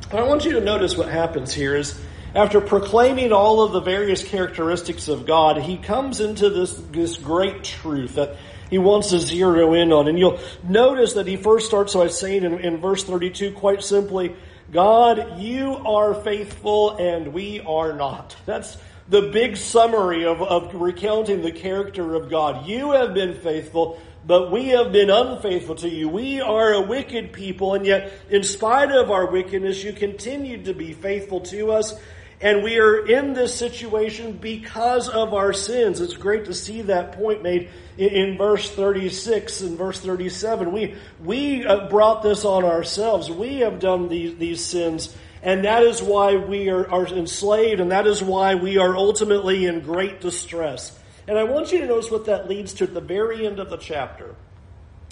And 0.10 0.20
I 0.20 0.24
want 0.24 0.46
you 0.46 0.54
to 0.54 0.62
notice 0.62 0.98
what 0.98 1.10
happens 1.10 1.54
here 1.54 1.76
is 1.76 2.00
after 2.38 2.62
proclaiming 2.62 3.34
all 3.34 3.64
of 3.64 3.72
the 3.72 3.80
various 3.80 4.24
characteristics 4.24 5.08
of 5.08 5.26
God, 5.26 5.58
he 5.58 5.76
comes 5.76 6.20
into 6.20 6.52
this, 6.52 6.72
this 6.92 7.18
great 7.18 7.64
truth 7.64 8.14
that 8.14 8.36
he 8.70 8.78
wants 8.78 9.10
to 9.10 9.20
zero 9.20 9.74
in 9.74 9.92
on. 9.92 10.08
And 10.08 10.20
you'll 10.20 10.40
notice 10.64 11.14
that 11.14 11.26
he 11.26 11.36
first 11.36 11.66
starts 11.66 11.96
by 11.96 12.10
saying 12.10 12.44
in, 12.44 12.60
in 12.60 12.78
verse 12.78 13.04
32 13.04 13.54
quite 13.54 13.82
simply, 13.82 14.36
God, 14.72 15.40
you 15.40 15.78
are 15.78 16.14
faithful 16.14 16.98
and 16.98 17.34
we 17.34 17.60
are 17.62 17.94
not. 17.94 18.36
That's 18.46 18.78
the 19.10 19.32
big 19.34 19.58
summary 19.58 20.26
of, 20.26 20.40
of 20.40 20.76
recounting 20.76 21.42
the 21.42 21.52
character 21.52 22.14
of 22.14 22.30
God. 22.30 22.68
You 22.68 22.92
have 22.92 23.16
been 23.16 23.34
faithful 23.34 24.00
but 24.28 24.52
we 24.52 24.68
have 24.70 24.92
been 24.92 25.10
unfaithful 25.10 25.76
to 25.76 25.90
you. 25.90 26.10
We 26.10 26.42
are 26.42 26.74
a 26.74 26.82
wicked 26.82 27.32
people, 27.32 27.76
and 27.76 27.86
yet, 27.86 28.12
in 28.30 28.44
spite 28.44 28.92
of 28.92 29.10
our 29.10 29.32
wickedness, 29.32 29.82
you 29.86 29.94
continued 29.94 30.66
to 30.66 30.74
be 30.74 30.92
faithful 30.92 31.40
to 31.42 31.72
us. 31.72 31.98
And 32.40 32.64
we 32.64 32.78
are 32.78 33.06
in 33.08 33.34
this 33.34 33.56
situation 33.56 34.34
because 34.34 35.10
of 35.10 35.34
our 35.34 35.54
sins. 35.54 36.02
It's 36.02 36.16
great 36.16 36.46
to 36.46 36.54
see 36.54 36.84
that 36.84 37.14
point 37.14 37.42
made 37.42 37.70
in, 37.98 38.38
verse 38.38 38.70
36 38.70 39.62
and 39.62 39.78
verse 39.78 40.00
37. 40.00 40.72
We, 40.72 40.96
we 41.24 41.64
brought 41.90 42.22
this 42.22 42.46
on 42.46 42.64
ourselves. 42.64 43.32
We 43.32 43.60
have 43.62 43.80
done 43.80 44.08
these, 44.08 44.38
these 44.38 44.64
sins, 44.64 45.16
and 45.42 45.66
that 45.66 45.82
is 45.82 46.02
why 46.02 46.36
we 46.36 46.70
are, 46.70 46.88
are 46.92 47.08
enslaved, 47.08 47.80
and 47.80 47.92
that 47.92 48.06
is 48.06 48.22
why 48.22 48.54
we 48.54 48.78
are 48.78 48.96
ultimately 48.96 49.66
in 49.66 49.80
great 49.80 50.22
distress. 50.22 50.98
And 51.28 51.40
I 51.40 51.44
want 51.44 51.72
you 51.72 51.80
to 51.80 51.88
notice 51.88 52.12
what 52.12 52.26
that 52.26 52.48
leads 52.48 52.74
to 52.76 52.84
at 52.84 52.94
the 52.94 53.02
very 53.02 53.48
end 53.48 53.60
of 53.60 53.72
the 53.72 53.78
chapter. 53.78 54.36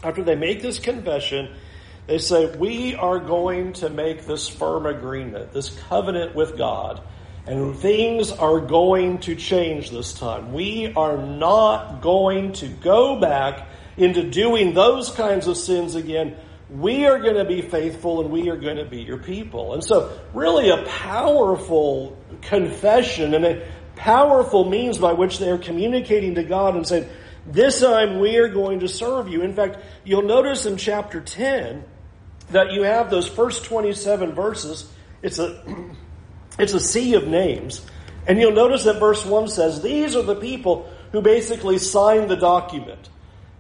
After 0.04 0.24
they 0.24 0.36
make 0.36 0.62
this 0.62 0.78
confession, 0.78 1.56
they 2.06 2.20
say, 2.20 2.56
We 2.56 2.94
are 2.96 3.20
going 3.20 3.74
to 3.74 3.90
make 3.90 4.26
this 4.26 4.48
firm 4.48 4.86
agreement, 4.86 5.52
this 5.52 5.70
covenant 5.88 6.36
with 6.36 6.58
God, 6.58 7.02
and 7.48 7.76
things 7.76 8.32
are 8.32 8.60
going 8.60 9.20
to 9.20 9.36
change 9.36 9.92
this 9.92 10.14
time. 10.14 10.54
We 10.54 10.94
are 10.96 11.18
not 11.18 12.02
going 12.02 12.54
to 12.54 12.68
go 12.68 13.20
back 13.20 13.68
into 13.98 14.30
doing 14.30 14.74
those 14.74 15.12
kinds 15.12 15.48
of 15.48 15.58
sins 15.58 15.96
again. 15.96 16.36
We 16.70 17.06
are 17.06 17.20
going 17.20 17.36
to 17.36 17.46
be 17.46 17.62
faithful 17.62 18.22
and 18.22 18.32
we 18.32 18.50
are 18.50 18.58
going 18.58 18.78
to 18.78 18.86
be 18.86 19.02
your 19.02 19.20
people. 19.20 19.74
And 19.74 19.84
so, 19.84 20.20
really, 20.34 20.70
a 20.70 20.84
powerful 20.84 22.18
confession 22.42 23.36
and 23.36 23.46
a 23.46 23.68
powerful 23.96 24.68
means 24.68 24.98
by 24.98 25.14
which 25.14 25.38
they 25.38 25.50
are 25.50 25.60
communicating 25.60 26.36
to 26.36 26.44
God 26.44 26.76
and 26.76 26.86
saying, 26.86 27.08
this 27.46 27.80
time 27.80 28.20
we 28.20 28.38
are 28.38 28.48
going 28.48 28.80
to 28.80 28.88
serve 28.88 29.30
you. 29.30 29.42
In 29.44 29.54
fact, 29.54 29.78
you'll 30.04 30.24
notice 30.24 30.66
in 30.66 30.78
chapter 30.78 31.22
10 31.22 31.84
that 32.50 32.72
you 32.72 32.84
have 32.84 33.10
those 33.10 33.28
first 33.28 33.66
27 33.66 34.34
verses. 34.34 34.92
It's 35.22 35.38
a, 35.38 35.64
it's 36.58 36.74
a 36.74 36.80
sea 36.80 37.16
of 37.16 37.28
names. 37.28 37.86
And 38.28 38.40
you'll 38.40 38.52
notice 38.52 38.84
that 38.86 39.00
verse 39.00 39.26
1 39.26 39.50
says, 39.50 39.82
these 39.82 40.16
are 40.16 40.24
the 40.24 40.36
people 40.36 40.90
who 41.12 41.22
basically 41.22 41.78
signed 41.78 42.30
the 42.30 42.36
document. 42.36 43.10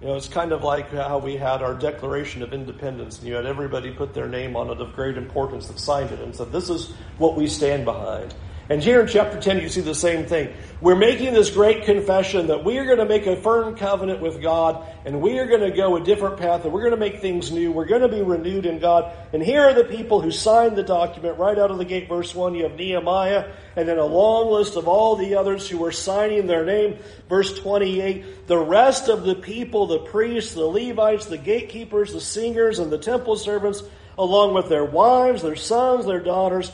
You 0.01 0.07
know, 0.07 0.15
it's 0.15 0.27
kind 0.27 0.51
of 0.51 0.63
like 0.63 0.91
how 0.91 1.19
we 1.19 1.37
had 1.37 1.61
our 1.61 1.73
Declaration 1.73 2.41
of 2.43 2.53
Independence, 2.53 3.19
and 3.19 3.27
you 3.27 3.35
had 3.35 3.45
everybody 3.45 3.91
put 3.91 4.13
their 4.13 4.27
name 4.27 4.55
on 4.55 4.69
it 4.69 4.81
of 4.81 4.93
great 4.93 5.17
importance 5.17 5.67
that 5.67 5.79
signed 5.79 6.11
it 6.11 6.19
and 6.19 6.35
said, 6.35 6.51
This 6.51 6.69
is 6.69 6.91
what 7.17 7.35
we 7.35 7.47
stand 7.47 7.85
behind. 7.85 8.33
And 8.67 8.81
here 8.81 8.99
in 9.01 9.07
chapter 9.07 9.39
10, 9.39 9.61
you 9.61 9.69
see 9.69 9.81
the 9.81 9.93
same 9.93 10.25
thing. 10.25 10.51
We're 10.81 10.95
making 10.95 11.33
this 11.33 11.51
great 11.51 11.83
confession 11.83 12.47
that 12.47 12.65
we 12.65 12.79
are 12.79 12.85
going 12.85 12.97
to 12.97 13.05
make 13.05 13.27
a 13.27 13.35
firm 13.35 13.75
covenant 13.75 14.21
with 14.21 14.41
God 14.41 14.87
and 15.05 15.21
we 15.21 15.37
are 15.37 15.45
going 15.45 15.61
to 15.61 15.69
go 15.69 15.95
a 15.97 16.03
different 16.03 16.37
path 16.37 16.63
and 16.63 16.73
we're 16.73 16.81
going 16.81 16.91
to 16.91 16.97
make 16.97 17.21
things 17.21 17.51
new. 17.51 17.71
We're 17.71 17.85
going 17.85 18.01
to 18.01 18.07
be 18.07 18.23
renewed 18.23 18.65
in 18.65 18.79
God. 18.79 19.15
And 19.33 19.43
here 19.43 19.61
are 19.61 19.73
the 19.75 19.83
people 19.83 20.19
who 20.19 20.31
signed 20.31 20.75
the 20.75 20.83
document 20.83 21.37
right 21.37 21.57
out 21.59 21.69
of 21.69 21.77
the 21.77 21.85
gate. 21.85 22.09
Verse 22.09 22.33
1, 22.33 22.55
you 22.55 22.63
have 22.63 22.75
Nehemiah 22.75 23.51
and 23.75 23.87
then 23.87 23.99
a 23.99 24.05
long 24.05 24.51
list 24.51 24.77
of 24.77 24.87
all 24.87 25.15
the 25.15 25.35
others 25.35 25.69
who 25.69 25.77
were 25.77 25.91
signing 25.91 26.47
their 26.47 26.65
name. 26.65 26.97
Verse 27.29 27.57
28, 27.59 28.47
the 28.47 28.57
rest 28.57 29.09
of 29.09 29.23
the 29.23 29.35
people, 29.35 29.85
the 29.85 29.99
priests, 29.99 30.55
the 30.55 30.65
Levites, 30.65 31.27
the 31.27 31.37
gatekeepers, 31.37 32.13
the 32.13 32.21
singers, 32.21 32.79
and 32.79 32.91
the 32.91 32.97
temple 32.97 33.35
servants, 33.35 33.83
along 34.17 34.55
with 34.55 34.69
their 34.69 34.85
wives, 34.85 35.43
their 35.43 35.55
sons, 35.55 36.05
their 36.05 36.19
daughters, 36.19 36.71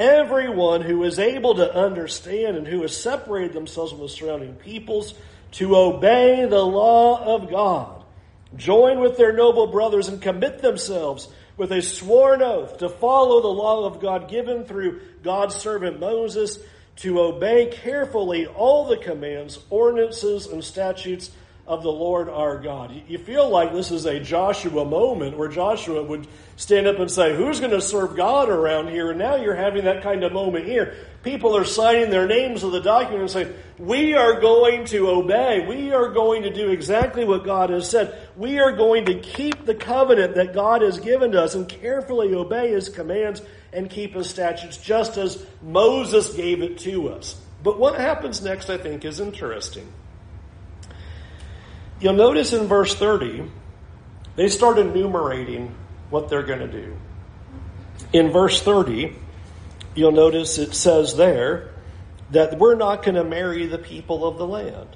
everyone 0.00 0.80
who 0.80 1.04
is 1.04 1.18
able 1.18 1.56
to 1.56 1.74
understand 1.74 2.56
and 2.56 2.66
who 2.66 2.82
has 2.82 2.96
separated 2.96 3.52
themselves 3.52 3.92
from 3.92 4.00
the 4.00 4.08
surrounding 4.08 4.54
peoples 4.54 5.14
to 5.52 5.76
obey 5.76 6.46
the 6.46 6.64
law 6.64 7.22
of 7.36 7.50
God, 7.50 8.02
join 8.56 9.00
with 9.00 9.16
their 9.16 9.32
noble 9.32 9.66
brothers 9.66 10.08
and 10.08 10.22
commit 10.22 10.60
themselves 10.60 11.28
with 11.56 11.70
a 11.72 11.82
sworn 11.82 12.40
oath 12.40 12.78
to 12.78 12.88
follow 12.88 13.42
the 13.42 13.48
law 13.48 13.84
of 13.84 14.00
God 14.00 14.30
given 14.30 14.64
through 14.64 15.02
God's 15.22 15.54
servant 15.54 16.00
Moses, 16.00 16.58
to 16.96 17.20
obey 17.20 17.66
carefully 17.66 18.46
all 18.46 18.86
the 18.86 18.96
commands, 18.96 19.58
ordinances, 19.68 20.46
and 20.46 20.64
statutes 20.64 21.30
of 21.70 21.84
the 21.84 21.92
Lord 21.92 22.28
our 22.28 22.58
God. 22.58 23.00
You 23.06 23.16
feel 23.16 23.48
like 23.48 23.72
this 23.72 23.92
is 23.92 24.04
a 24.04 24.18
Joshua 24.18 24.84
moment 24.84 25.38
where 25.38 25.46
Joshua 25.46 26.02
would 26.02 26.26
stand 26.56 26.88
up 26.88 26.98
and 26.98 27.08
say, 27.08 27.36
Who's 27.36 27.60
going 27.60 27.70
to 27.70 27.80
serve 27.80 28.16
God 28.16 28.48
around 28.48 28.88
here? 28.88 29.10
And 29.10 29.20
now 29.20 29.36
you're 29.36 29.54
having 29.54 29.84
that 29.84 30.02
kind 30.02 30.24
of 30.24 30.32
moment 30.32 30.66
here. 30.66 30.96
People 31.22 31.56
are 31.56 31.64
signing 31.64 32.10
their 32.10 32.26
names 32.26 32.64
of 32.64 32.72
the 32.72 32.80
document 32.80 33.20
and 33.20 33.30
saying, 33.30 33.54
We 33.78 34.14
are 34.14 34.40
going 34.40 34.84
to 34.86 35.10
obey. 35.10 35.64
We 35.64 35.92
are 35.92 36.08
going 36.08 36.42
to 36.42 36.52
do 36.52 36.70
exactly 36.70 37.24
what 37.24 37.44
God 37.44 37.70
has 37.70 37.88
said. 37.88 38.18
We 38.36 38.58
are 38.58 38.72
going 38.72 39.04
to 39.04 39.20
keep 39.20 39.64
the 39.64 39.76
covenant 39.76 40.34
that 40.34 40.52
God 40.52 40.82
has 40.82 40.98
given 40.98 41.30
to 41.30 41.42
us 41.44 41.54
and 41.54 41.68
carefully 41.68 42.34
obey 42.34 42.72
His 42.72 42.88
commands 42.88 43.42
and 43.72 43.88
keep 43.88 44.14
His 44.14 44.28
statutes 44.28 44.76
just 44.76 45.18
as 45.18 45.46
Moses 45.62 46.34
gave 46.34 46.62
it 46.62 46.78
to 46.78 47.10
us. 47.10 47.40
But 47.62 47.78
what 47.78 47.94
happens 47.94 48.42
next, 48.42 48.70
I 48.70 48.76
think, 48.76 49.04
is 49.04 49.20
interesting. 49.20 49.86
You'll 52.00 52.14
notice 52.14 52.52
in 52.54 52.66
verse 52.66 52.94
30, 52.94 53.44
they 54.36 54.48
start 54.48 54.78
enumerating 54.78 55.74
what 56.08 56.30
they're 56.30 56.42
going 56.42 56.60
to 56.60 56.68
do. 56.68 56.96
In 58.12 58.30
verse 58.30 58.62
30, 58.62 59.14
you'll 59.94 60.12
notice 60.12 60.58
it 60.58 60.74
says 60.74 61.16
there 61.16 61.70
that 62.30 62.58
we're 62.58 62.74
not 62.74 63.02
going 63.02 63.16
to 63.16 63.24
marry 63.24 63.66
the 63.66 63.78
people 63.78 64.26
of 64.26 64.38
the 64.38 64.46
land. 64.46 64.88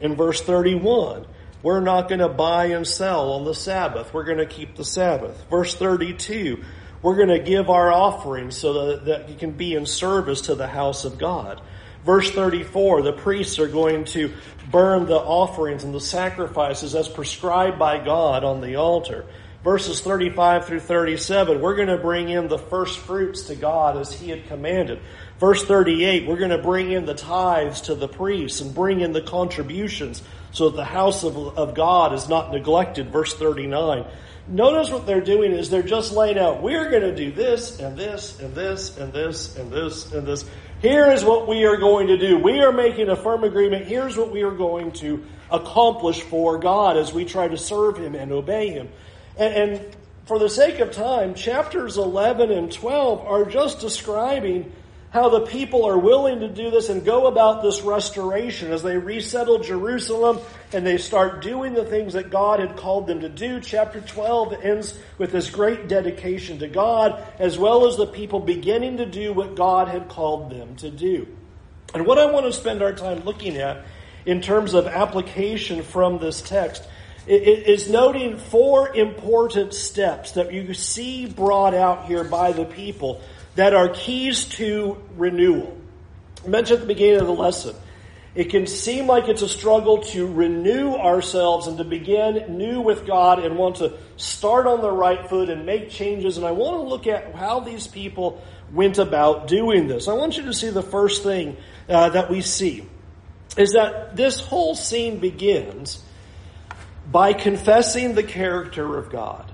In 0.00 0.14
verse 0.14 0.40
31, 0.40 1.26
we're 1.62 1.80
not 1.80 2.08
going 2.08 2.20
to 2.20 2.28
buy 2.28 2.66
and 2.66 2.86
sell 2.86 3.32
on 3.32 3.44
the 3.44 3.54
Sabbath. 3.54 4.12
We're 4.14 4.24
going 4.24 4.38
to 4.38 4.46
keep 4.46 4.76
the 4.76 4.84
Sabbath. 4.84 5.44
Verse 5.50 5.74
32, 5.74 6.62
we're 7.02 7.16
going 7.16 7.28
to 7.28 7.38
give 7.38 7.70
our 7.70 7.92
offerings 7.92 8.56
so 8.56 8.88
that, 8.88 9.04
that 9.06 9.28
you 9.28 9.36
can 9.36 9.52
be 9.52 9.74
in 9.74 9.86
service 9.86 10.42
to 10.42 10.54
the 10.54 10.68
house 10.68 11.04
of 11.04 11.18
God. 11.18 11.60
Verse 12.04 12.30
34, 12.30 13.02
the 13.02 13.12
priests 13.12 13.58
are 13.58 13.68
going 13.68 14.04
to 14.06 14.32
burn 14.70 15.06
the 15.06 15.18
offerings 15.18 15.84
and 15.84 15.94
the 15.94 16.00
sacrifices 16.00 16.94
as 16.94 17.08
prescribed 17.08 17.78
by 17.78 18.04
God 18.04 18.42
on 18.42 18.60
the 18.60 18.76
altar. 18.76 19.24
Verses 19.62 20.00
35 20.00 20.66
through 20.66 20.80
37, 20.80 21.60
we're 21.60 21.76
going 21.76 21.86
to 21.86 21.96
bring 21.96 22.28
in 22.28 22.48
the 22.48 22.58
first 22.58 22.98
fruits 22.98 23.42
to 23.42 23.54
God 23.54 23.96
as 23.96 24.12
He 24.12 24.30
had 24.30 24.48
commanded. 24.48 25.00
Verse 25.38 25.64
38, 25.64 26.26
we're 26.26 26.36
going 26.36 26.50
to 26.50 26.58
bring 26.58 26.90
in 26.90 27.06
the 27.06 27.14
tithes 27.14 27.82
to 27.82 27.94
the 27.94 28.08
priests 28.08 28.60
and 28.60 28.74
bring 28.74 29.00
in 29.00 29.12
the 29.12 29.22
contributions 29.22 30.20
so 30.50 30.70
that 30.70 30.76
the 30.76 30.84
house 30.84 31.22
of, 31.22 31.36
of 31.36 31.74
God 31.74 32.12
is 32.12 32.28
not 32.28 32.50
neglected. 32.50 33.10
Verse 33.10 33.34
39. 33.34 34.04
Notice 34.48 34.90
what 34.90 35.06
they're 35.06 35.20
doing 35.20 35.52
is 35.52 35.70
they're 35.70 35.82
just 35.82 36.12
laying 36.12 36.38
out, 36.38 36.62
we're 36.62 36.90
going 36.90 37.02
to 37.02 37.14
do 37.14 37.30
this 37.30 37.78
and 37.78 37.96
this 37.96 38.40
and 38.40 38.54
this 38.54 38.98
and 38.98 39.12
this 39.12 39.56
and 39.56 39.70
this 39.70 40.12
and 40.12 40.26
this. 40.26 40.44
Here 40.80 41.12
is 41.12 41.24
what 41.24 41.46
we 41.46 41.64
are 41.64 41.76
going 41.76 42.08
to 42.08 42.18
do. 42.18 42.38
We 42.38 42.60
are 42.60 42.72
making 42.72 43.08
a 43.08 43.14
firm 43.14 43.44
agreement. 43.44 43.86
Here's 43.86 44.16
what 44.16 44.32
we 44.32 44.42
are 44.42 44.50
going 44.50 44.90
to 44.92 45.24
accomplish 45.50 46.22
for 46.22 46.58
God 46.58 46.96
as 46.96 47.12
we 47.12 47.24
try 47.24 47.46
to 47.46 47.56
serve 47.56 47.98
Him 47.98 48.16
and 48.16 48.32
obey 48.32 48.70
Him. 48.70 48.88
And, 49.36 49.54
and 49.54 49.96
for 50.24 50.40
the 50.40 50.48
sake 50.48 50.80
of 50.80 50.90
time, 50.90 51.34
chapters 51.34 51.96
11 51.96 52.50
and 52.50 52.72
12 52.72 53.20
are 53.20 53.44
just 53.44 53.78
describing 53.78 54.72
how 55.12 55.28
the 55.28 55.42
people 55.42 55.84
are 55.84 55.98
willing 55.98 56.40
to 56.40 56.48
do 56.48 56.70
this 56.70 56.88
and 56.88 57.04
go 57.04 57.26
about 57.26 57.62
this 57.62 57.82
restoration 57.82 58.72
as 58.72 58.82
they 58.82 58.96
resettle 58.96 59.58
Jerusalem 59.58 60.40
and 60.72 60.86
they 60.86 60.96
start 60.96 61.42
doing 61.42 61.74
the 61.74 61.84
things 61.84 62.14
that 62.14 62.30
God 62.30 62.60
had 62.60 62.78
called 62.78 63.06
them 63.06 63.20
to 63.20 63.28
do. 63.28 63.60
Chapter 63.60 64.00
12 64.00 64.54
ends 64.64 64.98
with 65.18 65.30
this 65.30 65.50
great 65.50 65.86
dedication 65.86 66.60
to 66.60 66.66
God 66.66 67.22
as 67.38 67.58
well 67.58 67.86
as 67.86 67.98
the 67.98 68.06
people 68.06 68.40
beginning 68.40 68.96
to 68.96 69.06
do 69.06 69.34
what 69.34 69.54
God 69.54 69.88
had 69.88 70.08
called 70.08 70.50
them 70.50 70.76
to 70.76 70.90
do. 70.90 71.28
And 71.92 72.06
what 72.06 72.18
I 72.18 72.32
want 72.32 72.46
to 72.46 72.52
spend 72.52 72.80
our 72.80 72.94
time 72.94 73.22
looking 73.24 73.58
at 73.58 73.84
in 74.24 74.40
terms 74.40 74.72
of 74.72 74.86
application 74.86 75.82
from 75.82 76.18
this 76.20 76.40
text 76.40 76.88
is 77.26 77.88
noting 77.88 78.38
four 78.38 78.94
important 78.94 79.74
steps 79.74 80.32
that 80.32 80.52
you 80.52 80.74
see 80.74 81.26
brought 81.26 81.74
out 81.74 82.06
here 82.06 82.24
by 82.24 82.52
the 82.52 82.64
people 82.64 83.20
that 83.54 83.74
are 83.74 83.88
keys 83.88 84.46
to 84.46 85.00
renewal. 85.16 85.76
I 86.44 86.48
mentioned 86.48 86.80
at 86.80 86.80
the 86.80 86.94
beginning 86.94 87.20
of 87.20 87.26
the 87.26 87.34
lesson, 87.34 87.76
it 88.34 88.44
can 88.44 88.66
seem 88.66 89.06
like 89.06 89.28
it's 89.28 89.42
a 89.42 89.48
struggle 89.48 90.02
to 90.04 90.26
renew 90.26 90.94
ourselves 90.94 91.66
and 91.66 91.76
to 91.78 91.84
begin 91.84 92.56
new 92.56 92.80
with 92.80 93.06
God 93.06 93.44
and 93.44 93.58
want 93.58 93.76
to 93.76 93.98
start 94.16 94.66
on 94.66 94.80
the 94.80 94.90
right 94.90 95.28
foot 95.28 95.50
and 95.50 95.66
make 95.66 95.90
changes. 95.90 96.38
And 96.38 96.46
I 96.46 96.52
want 96.52 96.76
to 96.78 96.88
look 96.88 97.06
at 97.06 97.34
how 97.34 97.60
these 97.60 97.86
people 97.86 98.42
went 98.72 98.96
about 98.96 99.48
doing 99.48 99.86
this. 99.86 100.08
I 100.08 100.14
want 100.14 100.38
you 100.38 100.44
to 100.44 100.54
see 100.54 100.70
the 100.70 100.82
first 100.82 101.22
thing 101.22 101.58
uh, 101.90 102.08
that 102.10 102.30
we 102.30 102.40
see 102.40 102.88
is 103.58 103.72
that 103.72 104.16
this 104.16 104.40
whole 104.40 104.74
scene 104.74 105.18
begins 105.18 106.02
by 107.10 107.32
confessing 107.32 108.14
the 108.14 108.22
character 108.22 108.98
of 108.98 109.10
God. 109.10 109.50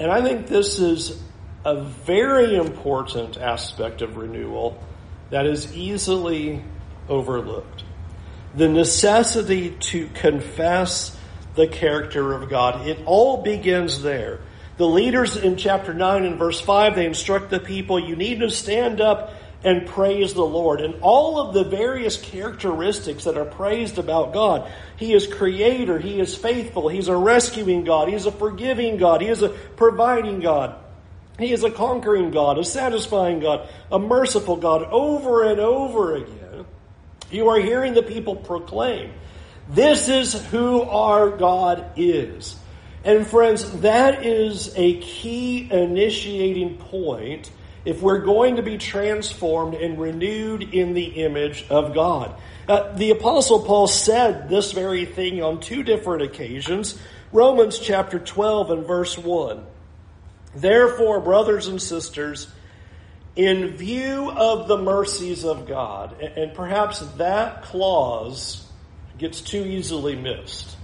And 0.00 0.10
I 0.10 0.22
think 0.22 0.46
this 0.46 0.78
is 0.78 1.22
a 1.64 1.82
very 1.82 2.56
important 2.56 3.36
aspect 3.36 4.02
of 4.02 4.16
renewal 4.16 4.82
that 5.30 5.46
is 5.46 5.76
easily 5.76 6.62
overlooked. 7.08 7.84
The 8.54 8.68
necessity 8.68 9.70
to 9.70 10.08
confess 10.08 11.16
the 11.54 11.66
character 11.66 12.32
of 12.32 12.48
God. 12.48 12.86
It 12.86 13.00
all 13.06 13.42
begins 13.42 14.02
there. 14.02 14.40
The 14.78 14.86
leaders 14.86 15.36
in 15.36 15.56
chapter 15.56 15.92
9 15.94 16.24
and 16.24 16.38
verse 16.38 16.60
5, 16.60 16.96
they 16.96 17.06
instruct 17.06 17.50
the 17.50 17.60
people, 17.60 18.00
you 18.00 18.16
need 18.16 18.40
to 18.40 18.50
stand 18.50 19.00
up 19.00 19.32
and 19.64 19.86
praise 19.86 20.34
the 20.34 20.44
Lord. 20.44 20.80
And 20.80 20.96
all 21.02 21.40
of 21.40 21.54
the 21.54 21.64
various 21.64 22.20
characteristics 22.20 23.24
that 23.24 23.36
are 23.36 23.44
praised 23.44 23.98
about 23.98 24.32
God. 24.32 24.70
He 24.96 25.12
is 25.12 25.26
creator. 25.26 25.98
He 25.98 26.20
is 26.20 26.34
faithful. 26.34 26.88
He's 26.88 27.08
a 27.08 27.16
rescuing 27.16 27.84
God. 27.84 28.08
He's 28.08 28.26
a 28.26 28.32
forgiving 28.32 28.96
God. 28.96 29.20
He 29.20 29.28
is 29.28 29.42
a 29.42 29.48
providing 29.48 30.40
God. 30.40 30.76
He 31.38 31.52
is 31.52 31.64
a 31.64 31.70
conquering 31.70 32.30
God, 32.30 32.58
a 32.58 32.64
satisfying 32.64 33.40
God, 33.40 33.68
a 33.90 33.98
merciful 33.98 34.56
God. 34.56 34.82
Over 34.90 35.44
and 35.44 35.60
over 35.60 36.16
again, 36.16 36.66
you 37.30 37.48
are 37.48 37.58
hearing 37.58 37.94
the 37.94 38.02
people 38.02 38.36
proclaim, 38.36 39.12
this 39.68 40.08
is 40.08 40.34
who 40.46 40.82
our 40.82 41.30
God 41.30 41.92
is. 41.96 42.56
And 43.04 43.26
friends, 43.26 43.80
that 43.80 44.24
is 44.24 44.72
a 44.76 45.00
key 45.00 45.68
initiating 45.70 46.76
point 46.76 47.50
if 47.84 48.00
we're 48.00 48.20
going 48.20 48.56
to 48.56 48.62
be 48.62 48.78
transformed 48.78 49.74
and 49.74 50.00
renewed 50.00 50.62
in 50.74 50.94
the 50.94 51.24
image 51.24 51.64
of 51.68 51.94
God. 51.94 52.34
Uh, 52.68 52.92
the 52.94 53.10
apostle 53.10 53.64
Paul 53.64 53.88
said 53.88 54.48
this 54.48 54.72
very 54.72 55.04
thing 55.04 55.42
on 55.42 55.60
two 55.60 55.82
different 55.82 56.22
occasions. 56.22 56.98
Romans 57.32 57.78
chapter 57.78 58.18
12 58.18 58.70
and 58.70 58.86
verse 58.86 59.18
1. 59.18 59.66
Therefore, 60.54 61.20
brothers 61.20 61.66
and 61.66 61.80
sisters, 61.80 62.46
in 63.34 63.68
view 63.68 64.30
of 64.30 64.68
the 64.68 64.76
mercies 64.76 65.44
of 65.44 65.66
God, 65.66 66.20
and 66.20 66.52
perhaps 66.54 67.00
that 67.16 67.62
clause 67.62 68.66
gets 69.16 69.40
too 69.40 69.64
easily 69.64 70.14
missed. 70.14 70.76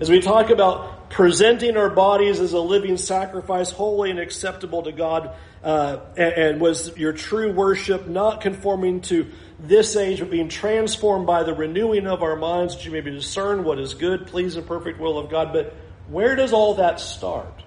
As 0.00 0.08
we 0.08 0.20
talk 0.20 0.50
about 0.50 1.10
presenting 1.10 1.76
our 1.76 1.90
bodies 1.90 2.40
as 2.40 2.52
a 2.52 2.60
living 2.60 2.96
sacrifice, 2.96 3.70
holy 3.70 4.10
and 4.10 4.18
acceptable 4.18 4.82
to 4.82 4.92
God, 4.92 5.34
uh, 5.64 6.00
and, 6.16 6.32
and 6.34 6.60
was 6.60 6.96
your 6.96 7.12
true 7.12 7.52
worship 7.52 8.06
not 8.06 8.40
conforming 8.40 9.00
to 9.02 9.30
this 9.58 9.96
age, 9.96 10.20
but 10.20 10.30
being 10.30 10.48
transformed 10.48 11.26
by 11.26 11.42
the 11.42 11.54
renewing 11.54 12.06
of 12.06 12.22
our 12.22 12.36
minds, 12.36 12.76
that 12.76 12.84
you 12.84 12.90
may 12.90 13.00
be 13.00 13.10
discern 13.10 13.64
what 13.64 13.78
is 13.78 13.94
good, 13.94 14.26
please, 14.26 14.56
and 14.56 14.66
perfect 14.66 15.00
will 15.00 15.18
of 15.18 15.30
God. 15.30 15.52
But 15.52 15.74
where 16.08 16.36
does 16.36 16.52
all 16.52 16.74
that 16.74 17.00
start? 17.00 17.64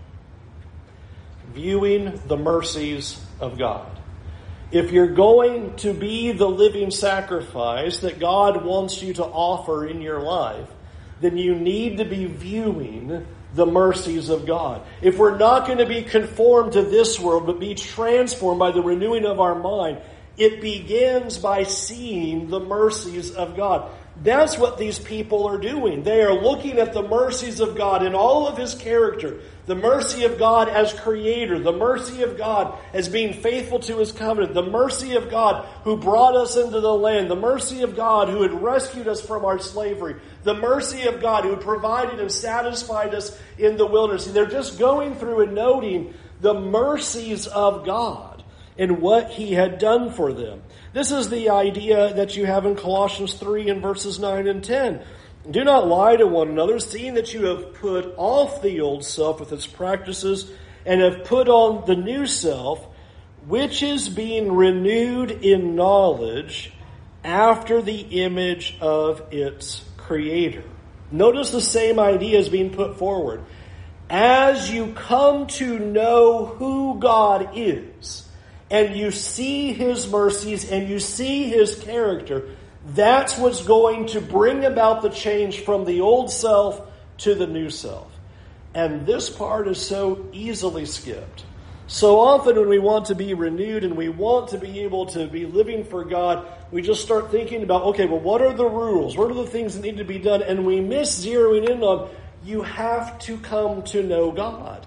viewing 1.57 2.21
the 2.27 2.37
mercies 2.37 3.19
of 3.39 3.57
God. 3.57 3.89
If 4.71 4.91
you're 4.91 5.13
going 5.13 5.75
to 5.77 5.91
be 5.91 6.31
the 6.31 6.47
living 6.47 6.91
sacrifice 6.91 7.99
that 8.01 8.19
God 8.19 8.63
wants 8.63 9.01
you 9.01 9.13
to 9.15 9.23
offer 9.23 9.87
in 9.87 10.01
your 10.01 10.21
life, 10.21 10.69
then 11.19 11.35
you 11.35 11.55
need 11.55 11.97
to 11.97 12.05
be 12.05 12.25
viewing 12.25 13.25
the 13.53 13.65
mercies 13.65 14.29
of 14.29 14.45
God. 14.45 14.81
If 15.01 15.17
we're 15.17 15.37
not 15.37 15.65
going 15.65 15.79
to 15.79 15.85
be 15.85 16.03
conformed 16.03 16.73
to 16.73 16.81
this 16.81 17.19
world, 17.19 17.45
but 17.45 17.59
be 17.59 17.75
transformed 17.75 18.59
by 18.59 18.71
the 18.71 18.81
renewing 18.81 19.25
of 19.25 19.39
our 19.39 19.55
mind, 19.55 19.99
it 20.37 20.61
begins 20.61 21.37
by 21.37 21.63
seeing 21.63 22.49
the 22.49 22.59
mercies 22.59 23.31
of 23.31 23.57
God. 23.57 23.89
That's 24.23 24.57
what 24.57 24.77
these 24.77 24.97
people 24.97 25.45
are 25.47 25.57
doing. 25.57 26.03
They 26.03 26.21
are 26.21 26.33
looking 26.33 26.79
at 26.79 26.93
the 26.93 27.03
mercies 27.03 27.59
of 27.59 27.75
God 27.75 28.03
in 28.03 28.15
all 28.15 28.47
of 28.47 28.57
His 28.57 28.73
character. 28.73 29.41
The 29.67 29.75
mercy 29.75 30.23
of 30.23 30.39
God 30.39 30.69
as 30.69 30.93
creator, 30.93 31.59
the 31.59 31.73
mercy 31.73 32.23
of 32.23 32.37
God 32.37 32.77
as 32.93 33.09
being 33.09 33.33
faithful 33.33 33.79
to 33.81 33.97
His 33.97 34.11
covenant, 34.11 34.53
the 34.53 34.63
mercy 34.63 35.15
of 35.15 35.29
God 35.29 35.67
who 35.83 35.97
brought 35.97 36.35
us 36.35 36.55
into 36.55 36.79
the 36.79 36.93
land, 36.93 37.29
the 37.29 37.35
mercy 37.35 37.81
of 37.81 37.95
God 37.95 38.29
who 38.29 38.41
had 38.41 38.53
rescued 38.53 39.07
us 39.07 39.21
from 39.21 39.45
our 39.45 39.59
slavery, 39.59 40.15
the 40.43 40.55
mercy 40.55 41.03
of 41.03 41.19
God 41.19 41.43
who 41.43 41.57
provided 41.57 42.19
and 42.19 42.31
satisfied 42.31 43.13
us 43.13 43.37
in 43.57 43.77
the 43.77 43.85
wilderness. 43.85 44.25
And 44.25 44.35
They're 44.35 44.45
just 44.45 44.79
going 44.79 45.15
through 45.15 45.41
and 45.41 45.53
noting 45.53 46.13
the 46.41 46.53
mercies 46.53 47.45
of 47.47 47.85
God 47.85 48.36
and 48.77 49.01
what 49.01 49.29
He 49.31 49.53
had 49.53 49.77
done 49.77 50.11
for 50.11 50.33
them. 50.33 50.61
This 50.93 51.11
is 51.11 51.29
the 51.29 51.49
idea 51.49 52.13
that 52.13 52.35
you 52.35 52.45
have 52.45 52.65
in 52.65 52.75
Colossians 52.75 53.33
3 53.35 53.69
and 53.69 53.81
verses 53.81 54.19
9 54.19 54.47
and 54.47 54.63
10. 54.63 55.01
Do 55.49 55.63
not 55.63 55.87
lie 55.87 56.17
to 56.17 56.27
one 56.27 56.49
another, 56.49 56.79
seeing 56.79 57.13
that 57.13 57.33
you 57.33 57.45
have 57.45 57.73
put 57.75 58.13
off 58.17 58.61
the 58.61 58.81
old 58.81 59.05
self 59.05 59.39
with 59.39 59.53
its 59.53 59.65
practices 59.65 60.51
and 60.85 61.01
have 61.01 61.23
put 61.23 61.47
on 61.47 61.85
the 61.85 61.95
new 61.95 62.25
self, 62.25 62.85
which 63.45 63.81
is 63.81 64.09
being 64.09 64.51
renewed 64.51 65.31
in 65.31 65.75
knowledge 65.75 66.73
after 67.23 67.81
the 67.81 67.99
image 68.23 68.77
of 68.81 69.21
its 69.31 69.83
creator. 69.95 70.63
Notice 71.11 71.51
the 71.51 71.61
same 71.61 71.99
idea 71.99 72.39
is 72.39 72.49
being 72.49 72.71
put 72.71 72.97
forward. 72.97 73.43
As 74.09 74.69
you 74.69 74.93
come 74.93 75.47
to 75.47 75.79
know 75.79 76.45
who 76.45 76.99
God 76.99 77.51
is, 77.55 78.26
and 78.69 78.95
you 78.95 79.11
see 79.11 79.73
His 79.73 80.09
mercies 80.09 80.69
and 80.69 80.89
you 80.89 80.99
see 80.99 81.49
His 81.49 81.75
character, 81.75 82.49
that's 82.87 83.37
what's 83.37 83.63
going 83.63 84.07
to 84.07 84.21
bring 84.21 84.65
about 84.65 85.01
the 85.01 85.09
change 85.09 85.61
from 85.61 85.85
the 85.85 86.01
old 86.01 86.31
self 86.31 86.81
to 87.19 87.35
the 87.35 87.47
new 87.47 87.69
self. 87.69 88.11
And 88.73 89.05
this 89.05 89.29
part 89.29 89.67
is 89.67 89.81
so 89.81 90.27
easily 90.33 90.85
skipped. 90.85 91.43
So 91.87 92.19
often, 92.19 92.57
when 92.57 92.67
we 92.67 92.79
want 92.79 93.05
to 93.05 93.15
be 93.15 93.33
renewed 93.33 93.85
and 93.85 93.95
we 93.95 94.09
want 94.09 94.49
to 94.49 94.57
be 94.57 94.81
able 94.81 95.05
to 95.07 95.25
be 95.25 95.45
living 95.45 95.85
for 95.85 96.03
God, 96.03 96.45
we 96.69 96.81
just 96.81 97.01
start 97.01 97.31
thinking 97.31 97.63
about, 97.63 97.83
okay, 97.83 98.05
well, 98.05 98.19
what 98.19 98.41
are 98.41 98.53
the 98.53 98.65
rules? 98.65 99.15
What 99.15 99.31
are 99.31 99.33
the 99.33 99.47
things 99.47 99.75
that 99.75 99.81
need 99.81 99.97
to 99.97 100.03
be 100.03 100.19
done? 100.19 100.41
And 100.41 100.65
we 100.65 100.81
miss 100.81 101.25
zeroing 101.25 101.69
in 101.69 101.81
on 101.81 102.09
you 102.43 102.61
have 102.61 103.17
to 103.19 103.37
come 103.37 103.83
to 103.83 104.03
know 104.03 104.31
God. 104.31 104.85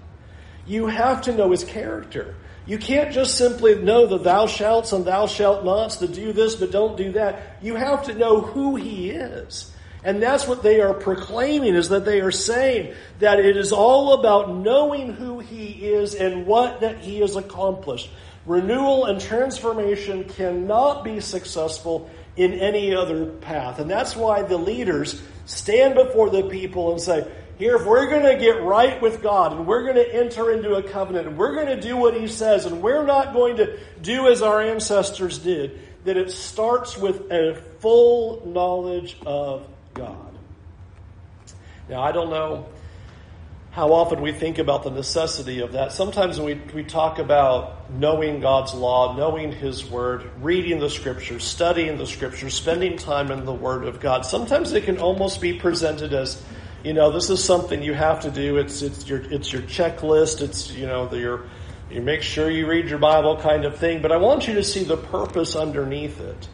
You 0.66 0.88
have 0.88 1.23
to 1.23 1.33
know 1.35 1.51
His 1.53 1.64
character. 1.64 2.37
You 2.70 2.78
can't 2.78 3.12
just 3.12 3.37
simply 3.37 3.74
know 3.74 4.06
the 4.06 4.18
thou 4.18 4.46
shalt 4.46 4.92
and 4.92 5.04
thou 5.04 5.26
shalt 5.26 5.64
nots, 5.64 5.96
to 5.96 6.06
do 6.06 6.33
this 6.33 6.54
but 6.54 6.70
don't 6.70 6.96
do 6.96 7.11
that. 7.14 7.56
You 7.61 7.74
have 7.74 8.04
to 8.04 8.14
know 8.14 8.42
who 8.42 8.76
he 8.76 9.11
is. 9.11 9.74
And 10.04 10.22
that's 10.22 10.46
what 10.46 10.62
they 10.62 10.80
are 10.80 10.94
proclaiming 10.94 11.74
is 11.74 11.88
that 11.88 12.04
they 12.04 12.20
are 12.20 12.30
saying 12.30 12.94
that 13.18 13.40
it 13.40 13.56
is 13.56 13.72
all 13.72 14.12
about 14.12 14.54
knowing 14.54 15.12
who 15.14 15.40
he 15.40 15.85
is 15.85 16.14
and 16.14 16.46
what 16.46 16.83
that 16.83 16.98
he 16.98 17.18
has 17.18 17.35
accomplished. 17.35 18.09
Renewal 18.46 19.06
and 19.06 19.20
transformation 19.20 20.22
cannot 20.22 21.02
be 21.02 21.18
successful 21.18 22.09
in 22.37 22.52
any 22.52 22.94
other 22.94 23.26
path. 23.26 23.80
And 23.80 23.90
that's 23.90 24.14
why 24.14 24.42
the 24.42 24.59
leaders 24.59 25.20
stand 25.44 25.96
before 25.96 26.30
the 26.30 26.44
people 26.44 26.92
and 26.92 27.00
say, 27.00 27.28
here, 27.61 27.77
if 27.77 27.85
we're 27.85 28.09
going 28.09 28.23
to 28.23 28.42
get 28.42 28.62
right 28.62 29.03
with 29.03 29.23
God 29.23 29.53
and 29.53 29.66
we're 29.66 29.83
going 29.83 29.96
to 29.96 30.14
enter 30.14 30.51
into 30.51 30.77
a 30.77 30.83
covenant 30.83 31.29
and 31.29 31.37
we're 31.37 31.55
going 31.55 31.66
to 31.66 31.79
do 31.79 31.94
what 31.94 32.18
He 32.18 32.27
says 32.27 32.64
and 32.64 32.81
we're 32.81 33.05
not 33.05 33.35
going 33.35 33.59
to 33.59 33.79
do 34.01 34.29
as 34.29 34.40
our 34.40 34.62
ancestors 34.62 35.38
did, 35.38 35.79
that 36.05 36.16
it 36.16 36.31
starts 36.31 36.96
with 36.96 37.31
a 37.31 37.55
full 37.81 38.46
knowledge 38.46 39.18
of 39.27 39.68
God. 39.92 40.33
Now, 41.90 42.01
I 42.01 42.12
don't 42.12 42.31
know 42.31 42.66
how 43.73 43.92
often 43.92 44.23
we 44.23 44.33
think 44.33 44.57
about 44.57 44.83
the 44.83 44.90
necessity 44.90 45.61
of 45.61 45.73
that. 45.73 45.92
Sometimes 45.92 46.40
we, 46.40 46.55
we 46.75 46.83
talk 46.83 47.18
about 47.18 47.90
knowing 47.90 48.40
God's 48.40 48.73
law, 48.73 49.14
knowing 49.14 49.53
His 49.53 49.85
Word, 49.85 50.25
reading 50.40 50.79
the 50.81 50.88
Scriptures, 50.88 51.44
studying 51.44 51.99
the 51.99 52.07
Scriptures, 52.07 52.55
spending 52.55 52.96
time 52.96 53.31
in 53.31 53.44
the 53.44 53.53
Word 53.53 53.85
of 53.85 54.01
God. 54.01 54.25
Sometimes 54.25 54.73
it 54.73 54.85
can 54.85 54.96
almost 54.96 55.42
be 55.42 55.59
presented 55.59 56.14
as 56.14 56.42
you 56.83 56.95
know, 56.95 57.11
this 57.11 57.29
is 57.29 57.43
something 57.43 57.83
you 57.83 57.95
have 57.95 58.21
to 58.21 58.31
do. 58.31 58.57
It's 58.57 58.83
it's 58.83 59.07
your 59.07 59.21
it's 59.21 59.53
your 59.53 59.62
checklist. 59.62 60.40
It's 60.40 60.73
you 60.73 60.87
know 60.87 61.07
the, 61.07 61.19
your 61.19 61.45
you 61.90 62.01
make 62.01 62.23
sure 62.23 62.51
you 62.51 62.66
read 62.66 62.88
your 62.88 62.99
Bible 62.99 63.37
kind 63.38 63.64
of 63.64 63.77
thing. 63.77 64.01
But 64.01 64.12
I 64.12 64.16
want 64.16 64.49
you 64.49 64.55
to 64.55 64.64
see 64.64 64.85
the 64.85 64.97
purpose 64.97 65.57
underneath 65.57 66.21
it. 66.21 66.49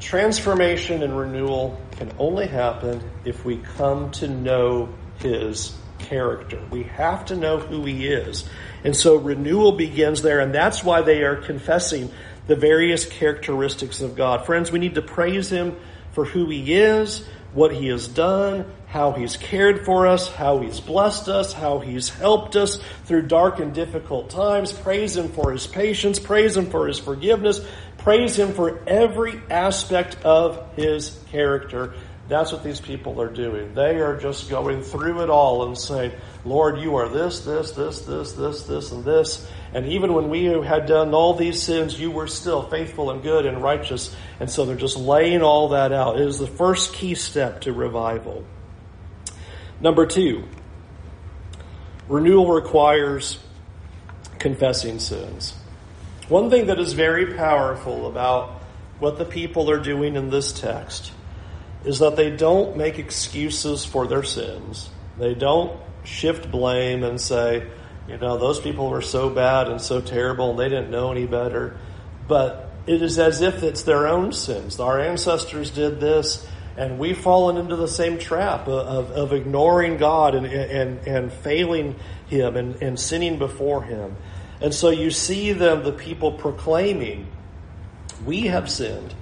Transformation 0.00 1.02
and 1.02 1.16
renewal 1.16 1.80
can 1.92 2.12
only 2.18 2.46
happen 2.46 3.02
if 3.24 3.44
we 3.44 3.58
come 3.58 4.10
to 4.12 4.28
know 4.28 4.92
His 5.18 5.74
character. 5.98 6.60
We 6.70 6.82
have 6.82 7.24
to 7.26 7.36
know 7.36 7.58
who 7.58 7.84
He 7.84 8.08
is, 8.08 8.48
and 8.84 8.94
so 8.94 9.16
renewal 9.16 9.72
begins 9.72 10.20
there, 10.20 10.40
and 10.40 10.54
that's 10.54 10.84
why 10.84 11.02
they 11.02 11.22
are 11.22 11.36
confessing 11.36 12.10
the 12.48 12.56
various 12.56 13.06
characteristics 13.06 14.00
of 14.00 14.16
God. 14.16 14.44
Friends, 14.44 14.70
we 14.70 14.78
need 14.78 14.96
to 14.96 15.02
praise 15.02 15.50
Him 15.50 15.76
for 16.10 16.24
who 16.24 16.50
He 16.50 16.74
is, 16.74 17.26
what 17.54 17.72
He 17.72 17.86
has 17.86 18.08
done, 18.08 18.66
how 18.92 19.12
He's 19.12 19.38
cared 19.38 19.86
for 19.86 20.06
us, 20.06 20.28
how 20.28 20.58
He's 20.58 20.78
blessed 20.78 21.26
us, 21.26 21.54
how 21.54 21.78
He's 21.78 22.10
helped 22.10 22.56
us 22.56 22.78
through 23.06 23.22
dark 23.22 23.58
and 23.58 23.72
difficult 23.72 24.28
times. 24.28 24.70
Praise 24.70 25.16
Him 25.16 25.30
for 25.30 25.50
His 25.50 25.66
patience. 25.66 26.18
Praise 26.18 26.58
Him 26.58 26.66
for 26.66 26.86
His 26.86 26.98
forgiveness. 26.98 27.66
Praise 27.96 28.38
Him 28.38 28.52
for 28.52 28.86
every 28.86 29.40
aspect 29.48 30.18
of 30.24 30.76
His 30.76 31.18
character. 31.30 31.94
That's 32.28 32.52
what 32.52 32.62
these 32.62 32.82
people 32.82 33.18
are 33.22 33.30
doing. 33.30 33.74
They 33.74 33.96
are 34.00 34.18
just 34.18 34.50
going 34.50 34.82
through 34.82 35.22
it 35.22 35.30
all 35.30 35.66
and 35.66 35.76
saying, 35.76 36.12
Lord, 36.44 36.78
you 36.78 36.96
are 36.96 37.08
this, 37.08 37.40
this, 37.40 37.70
this, 37.70 38.02
this, 38.02 38.32
this, 38.32 38.62
this, 38.64 38.92
and 38.92 39.06
this. 39.06 39.50
And 39.72 39.86
even 39.86 40.12
when 40.12 40.28
we 40.28 40.44
had 40.44 40.84
done 40.84 41.14
all 41.14 41.32
these 41.32 41.62
sins, 41.62 41.98
you 41.98 42.10
were 42.10 42.26
still 42.26 42.68
faithful 42.68 43.10
and 43.10 43.22
good 43.22 43.46
and 43.46 43.62
righteous. 43.62 44.14
And 44.38 44.50
so 44.50 44.66
they're 44.66 44.76
just 44.76 44.98
laying 44.98 45.40
all 45.40 45.70
that 45.70 45.92
out. 45.92 46.20
It 46.20 46.26
is 46.26 46.38
the 46.38 46.46
first 46.46 46.92
key 46.92 47.14
step 47.14 47.62
to 47.62 47.72
revival. 47.72 48.44
Number 49.82 50.06
two, 50.06 50.44
renewal 52.08 52.52
requires 52.52 53.40
confessing 54.38 55.00
sins. 55.00 55.54
One 56.28 56.50
thing 56.50 56.66
that 56.66 56.78
is 56.78 56.92
very 56.92 57.34
powerful 57.34 58.06
about 58.06 58.62
what 59.00 59.18
the 59.18 59.24
people 59.24 59.68
are 59.70 59.80
doing 59.80 60.14
in 60.14 60.30
this 60.30 60.52
text 60.52 61.12
is 61.84 61.98
that 61.98 62.14
they 62.14 62.30
don't 62.30 62.76
make 62.76 63.00
excuses 63.00 63.84
for 63.84 64.06
their 64.06 64.22
sins. 64.22 64.88
They 65.18 65.34
don't 65.34 65.76
shift 66.04 66.48
blame 66.48 67.02
and 67.02 67.20
say, 67.20 67.66
you 68.06 68.18
know, 68.18 68.38
those 68.38 68.60
people 68.60 68.88
were 68.88 69.02
so 69.02 69.30
bad 69.30 69.68
and 69.68 69.80
so 69.80 70.00
terrible 70.00 70.50
and 70.50 70.60
they 70.60 70.68
didn't 70.68 70.92
know 70.92 71.10
any 71.10 71.26
better. 71.26 71.76
But 72.28 72.70
it 72.86 73.02
is 73.02 73.18
as 73.18 73.40
if 73.40 73.64
it's 73.64 73.82
their 73.82 74.06
own 74.06 74.32
sins. 74.32 74.78
Our 74.78 75.00
ancestors 75.00 75.72
did 75.72 75.98
this 75.98 76.46
and 76.76 76.98
we've 76.98 77.18
fallen 77.18 77.56
into 77.56 77.76
the 77.76 77.88
same 77.88 78.18
trap 78.18 78.66
of, 78.68 79.10
of 79.10 79.32
ignoring 79.32 79.96
God 79.96 80.34
and, 80.34 80.46
and, 80.46 81.06
and 81.06 81.32
failing 81.32 81.96
Him 82.26 82.56
and, 82.56 82.82
and 82.82 82.98
sinning 82.98 83.38
before 83.38 83.82
Him. 83.82 84.16
And 84.60 84.72
so 84.72 84.90
you 84.90 85.10
see 85.10 85.52
them, 85.52 85.82
the 85.82 85.92
people 85.92 86.32
proclaiming, 86.32 87.26
We 88.24 88.42
have 88.42 88.70
sinned, 88.70 89.14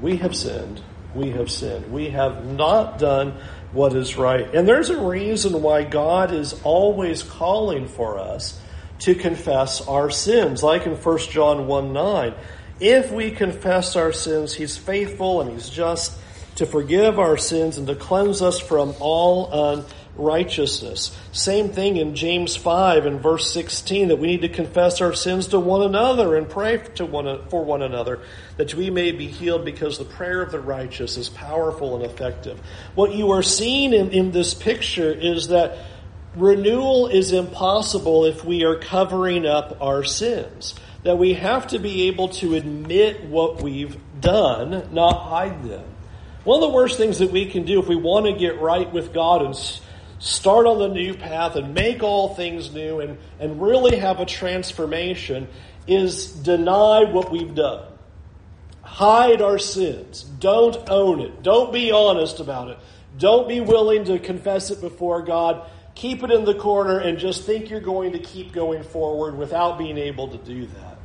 we 0.00 0.16
have 0.18 0.36
sinned, 0.36 0.82
we 1.14 1.30
have 1.30 1.50
sinned. 1.50 1.92
We 1.92 2.10
have 2.10 2.46
not 2.46 2.98
done 2.98 3.34
what 3.72 3.94
is 3.94 4.16
right. 4.16 4.54
And 4.54 4.66
there's 4.66 4.90
a 4.90 5.00
reason 5.00 5.62
why 5.62 5.84
God 5.84 6.32
is 6.32 6.60
always 6.62 7.22
calling 7.22 7.86
for 7.86 8.18
us 8.18 8.58
to 9.00 9.14
confess 9.14 9.80
our 9.86 10.10
sins, 10.10 10.62
like 10.62 10.86
in 10.86 10.94
1 10.94 11.18
John 11.30 11.66
1 11.66 11.92
9. 11.92 12.34
If 12.80 13.12
we 13.12 13.30
confess 13.30 13.96
our 13.96 14.12
sins, 14.12 14.54
He's 14.54 14.76
faithful 14.76 15.40
and 15.40 15.50
He's 15.50 15.68
just 15.68 16.16
to 16.56 16.66
forgive 16.66 17.18
our 17.18 17.36
sins 17.36 17.78
and 17.78 17.86
to 17.86 17.94
cleanse 17.94 18.42
us 18.42 18.60
from 18.60 18.94
all 19.00 19.84
unrighteousness. 20.16 21.16
Same 21.32 21.70
thing 21.70 21.96
in 21.96 22.14
James 22.14 22.56
5 22.56 23.06
and 23.06 23.20
verse 23.20 23.50
16 23.52 24.08
that 24.08 24.16
we 24.16 24.26
need 24.26 24.42
to 24.42 24.48
confess 24.48 25.00
our 25.00 25.14
sins 25.14 25.48
to 25.48 25.58
one 25.58 25.82
another 25.82 26.36
and 26.36 26.48
pray 26.48 26.78
to 26.96 27.06
one, 27.06 27.48
for 27.48 27.64
one 27.64 27.82
another 27.82 28.20
that 28.58 28.74
we 28.74 28.90
may 28.90 29.12
be 29.12 29.26
healed 29.26 29.64
because 29.64 29.98
the 29.98 30.04
prayer 30.04 30.42
of 30.42 30.52
the 30.52 30.60
righteous 30.60 31.16
is 31.16 31.28
powerful 31.30 31.96
and 31.96 32.04
effective. 32.04 32.60
What 32.94 33.14
you 33.14 33.30
are 33.30 33.42
seeing 33.42 33.94
in, 33.94 34.10
in 34.10 34.32
this 34.32 34.52
picture 34.52 35.10
is 35.10 35.48
that 35.48 35.78
renewal 36.36 37.08
is 37.08 37.32
impossible 37.32 38.26
if 38.26 38.44
we 38.44 38.64
are 38.64 38.76
covering 38.76 39.46
up 39.46 39.78
our 39.80 40.04
sins. 40.04 40.74
that 41.02 41.18
we 41.18 41.34
have 41.34 41.66
to 41.68 41.78
be 41.78 42.08
able 42.08 42.28
to 42.28 42.54
admit 42.54 43.24
what 43.24 43.60
we've 43.60 43.96
done, 44.20 44.88
not 44.92 45.22
hide 45.22 45.64
them. 45.64 45.84
One 46.44 46.62
of 46.62 46.68
the 46.68 46.74
worst 46.74 46.96
things 46.96 47.20
that 47.20 47.30
we 47.30 47.46
can 47.46 47.64
do 47.64 47.80
if 47.80 47.86
we 47.86 47.94
want 47.94 48.26
to 48.26 48.32
get 48.32 48.60
right 48.60 48.90
with 48.92 49.12
God 49.12 49.42
and 49.42 49.56
start 50.18 50.66
on 50.66 50.78
the 50.78 50.88
new 50.88 51.14
path 51.14 51.54
and 51.56 51.72
make 51.72 52.02
all 52.02 52.34
things 52.34 52.72
new 52.72 53.00
and, 53.00 53.18
and 53.38 53.62
really 53.62 53.96
have 53.98 54.18
a 54.18 54.26
transformation 54.26 55.46
is 55.86 56.26
deny 56.26 57.04
what 57.04 57.30
we've 57.30 57.54
done. 57.54 57.86
Hide 58.82 59.40
our 59.40 59.58
sins. 59.58 60.22
Don't 60.22 60.76
own 60.88 61.20
it. 61.20 61.42
Don't 61.42 61.72
be 61.72 61.92
honest 61.92 62.40
about 62.40 62.68
it. 62.68 62.78
Don't 63.18 63.48
be 63.48 63.60
willing 63.60 64.04
to 64.06 64.18
confess 64.18 64.70
it 64.70 64.80
before 64.80 65.22
God. 65.22 65.68
Keep 65.94 66.24
it 66.24 66.30
in 66.30 66.44
the 66.44 66.54
corner 66.54 66.98
and 66.98 67.18
just 67.18 67.44
think 67.44 67.70
you're 67.70 67.80
going 67.80 68.12
to 68.12 68.18
keep 68.18 68.52
going 68.52 68.82
forward 68.82 69.36
without 69.36 69.78
being 69.78 69.98
able 69.98 70.28
to 70.28 70.38
do 70.38 70.66
that. 70.66 70.98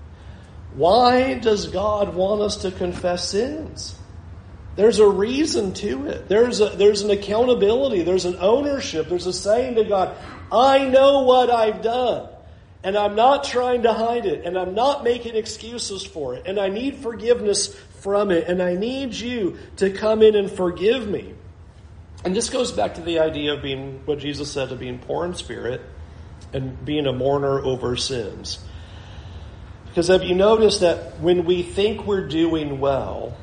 Why 0.73 1.35
does 1.35 1.67
God 1.67 2.15
want 2.15 2.41
us 2.41 2.57
to 2.57 2.71
confess 2.71 3.29
sins? 3.29 3.97
There's 4.77 4.99
a 4.99 5.07
reason 5.07 5.73
to 5.73 6.05
it. 6.05 6.29
There's 6.29 6.61
a, 6.61 6.69
there's 6.69 7.01
an 7.01 7.09
accountability. 7.09 8.03
There's 8.03 8.25
an 8.25 8.37
ownership. 8.39 9.09
There's 9.09 9.25
a 9.25 9.33
saying 9.33 9.75
to 9.75 9.83
God, 9.83 10.15
I 10.51 10.87
know 10.87 11.23
what 11.23 11.49
I've 11.49 11.81
done. 11.81 12.29
And 12.83 12.95
I'm 12.95 13.15
not 13.15 13.43
trying 13.43 13.83
to 13.83 13.93
hide 13.93 14.27
it. 14.27 14.45
And 14.45 14.55
I'm 14.55 14.75
not 14.75 15.03
making 15.03 15.35
excuses 15.35 16.05
for 16.05 16.35
it. 16.35 16.43
And 16.45 16.59
I 16.59 16.69
need 16.69 16.97
forgiveness 16.97 17.75
from 18.01 18.29
it. 18.29 18.47
And 18.47 18.61
I 18.61 18.75
need 18.75 19.15
you 19.15 19.57
to 19.77 19.89
come 19.89 20.21
in 20.21 20.35
and 20.35 20.49
forgive 20.49 21.07
me. 21.07 21.33
And 22.23 22.35
this 22.35 22.51
goes 22.51 22.71
back 22.71 22.95
to 22.95 23.01
the 23.01 23.17
idea 23.17 23.55
of 23.55 23.63
being 23.63 24.01
what 24.05 24.19
Jesus 24.19 24.51
said 24.51 24.71
of 24.71 24.79
being 24.79 24.99
poor 24.99 25.25
in 25.25 25.33
spirit 25.33 25.81
and 26.53 26.85
being 26.85 27.07
a 27.07 27.13
mourner 27.13 27.59
over 27.59 27.95
sins. 27.95 28.59
Because 29.87 30.09
have 30.09 30.21
you 30.21 30.35
noticed 30.35 30.81
that 30.81 31.19
when 31.19 31.45
we 31.45 31.63
think 31.63 32.05
we're 32.05 32.27
doing 32.27 32.79
well, 32.79 33.35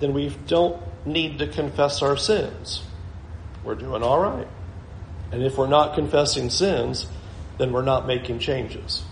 then 0.00 0.12
we 0.12 0.36
don't 0.46 0.80
need 1.06 1.38
to 1.38 1.46
confess 1.46 2.02
our 2.02 2.16
sins. 2.16 2.82
We're 3.64 3.74
doing 3.74 4.02
all 4.02 4.20
right. 4.20 4.46
And 5.32 5.42
if 5.42 5.58
we're 5.58 5.68
not 5.68 5.94
confessing 5.94 6.50
sins, 6.50 7.06
then 7.58 7.72
we're 7.72 7.82
not 7.82 8.06
making 8.06 8.38
changes. 8.38 9.02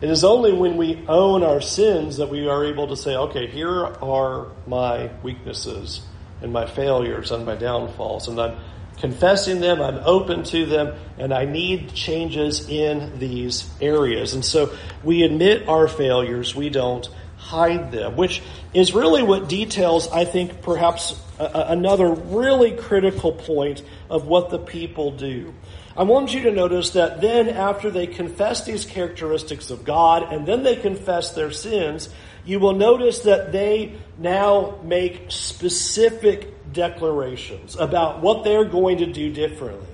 It 0.00 0.10
is 0.10 0.22
only 0.22 0.52
when 0.52 0.76
we 0.76 1.04
own 1.08 1.42
our 1.42 1.60
sins 1.60 2.18
that 2.18 2.28
we 2.28 2.48
are 2.48 2.64
able 2.64 2.88
to 2.88 2.96
say, 2.96 3.16
okay, 3.16 3.46
here 3.46 3.72
are 3.84 4.46
my 4.66 5.10
weaknesses 5.22 6.02
and 6.40 6.52
my 6.52 6.66
failures 6.66 7.32
and 7.32 7.44
my 7.44 7.56
downfalls. 7.56 8.28
And 8.28 8.40
I'm 8.40 8.58
confessing 8.98 9.60
them, 9.60 9.80
I'm 9.80 9.98
open 10.04 10.44
to 10.44 10.66
them, 10.66 10.94
and 11.18 11.32
I 11.32 11.46
need 11.46 11.94
changes 11.94 12.68
in 12.68 13.18
these 13.18 13.68
areas. 13.80 14.34
And 14.34 14.44
so 14.44 14.72
we 15.02 15.22
admit 15.22 15.68
our 15.68 15.88
failures, 15.88 16.54
we 16.54 16.68
don't 16.68 17.08
hide 17.38 17.92
them, 17.92 18.16
which 18.16 18.42
is 18.74 18.92
really 18.92 19.22
what 19.22 19.48
details, 19.48 20.08
I 20.10 20.24
think, 20.24 20.60
perhaps 20.60 21.18
a- 21.38 21.66
another 21.68 22.08
really 22.10 22.72
critical 22.72 23.32
point 23.32 23.82
of 24.10 24.26
what 24.26 24.50
the 24.50 24.58
people 24.58 25.12
do. 25.12 25.54
I 25.96 26.02
want 26.02 26.34
you 26.34 26.42
to 26.42 26.52
notice 26.52 26.90
that 26.90 27.20
then, 27.20 27.48
after 27.48 27.90
they 27.90 28.06
confess 28.06 28.64
these 28.64 28.84
characteristics 28.84 29.70
of 29.70 29.84
God 29.84 30.32
and 30.32 30.46
then 30.46 30.62
they 30.62 30.76
confess 30.76 31.32
their 31.32 31.50
sins, 31.50 32.08
you 32.44 32.60
will 32.60 32.74
notice 32.74 33.20
that 33.20 33.52
they 33.52 33.94
now 34.16 34.78
make 34.82 35.26
specific 35.28 36.72
declarations 36.72 37.76
about 37.76 38.20
what 38.20 38.44
they're 38.44 38.64
going 38.64 38.98
to 38.98 39.06
do 39.06 39.32
differently. 39.32 39.86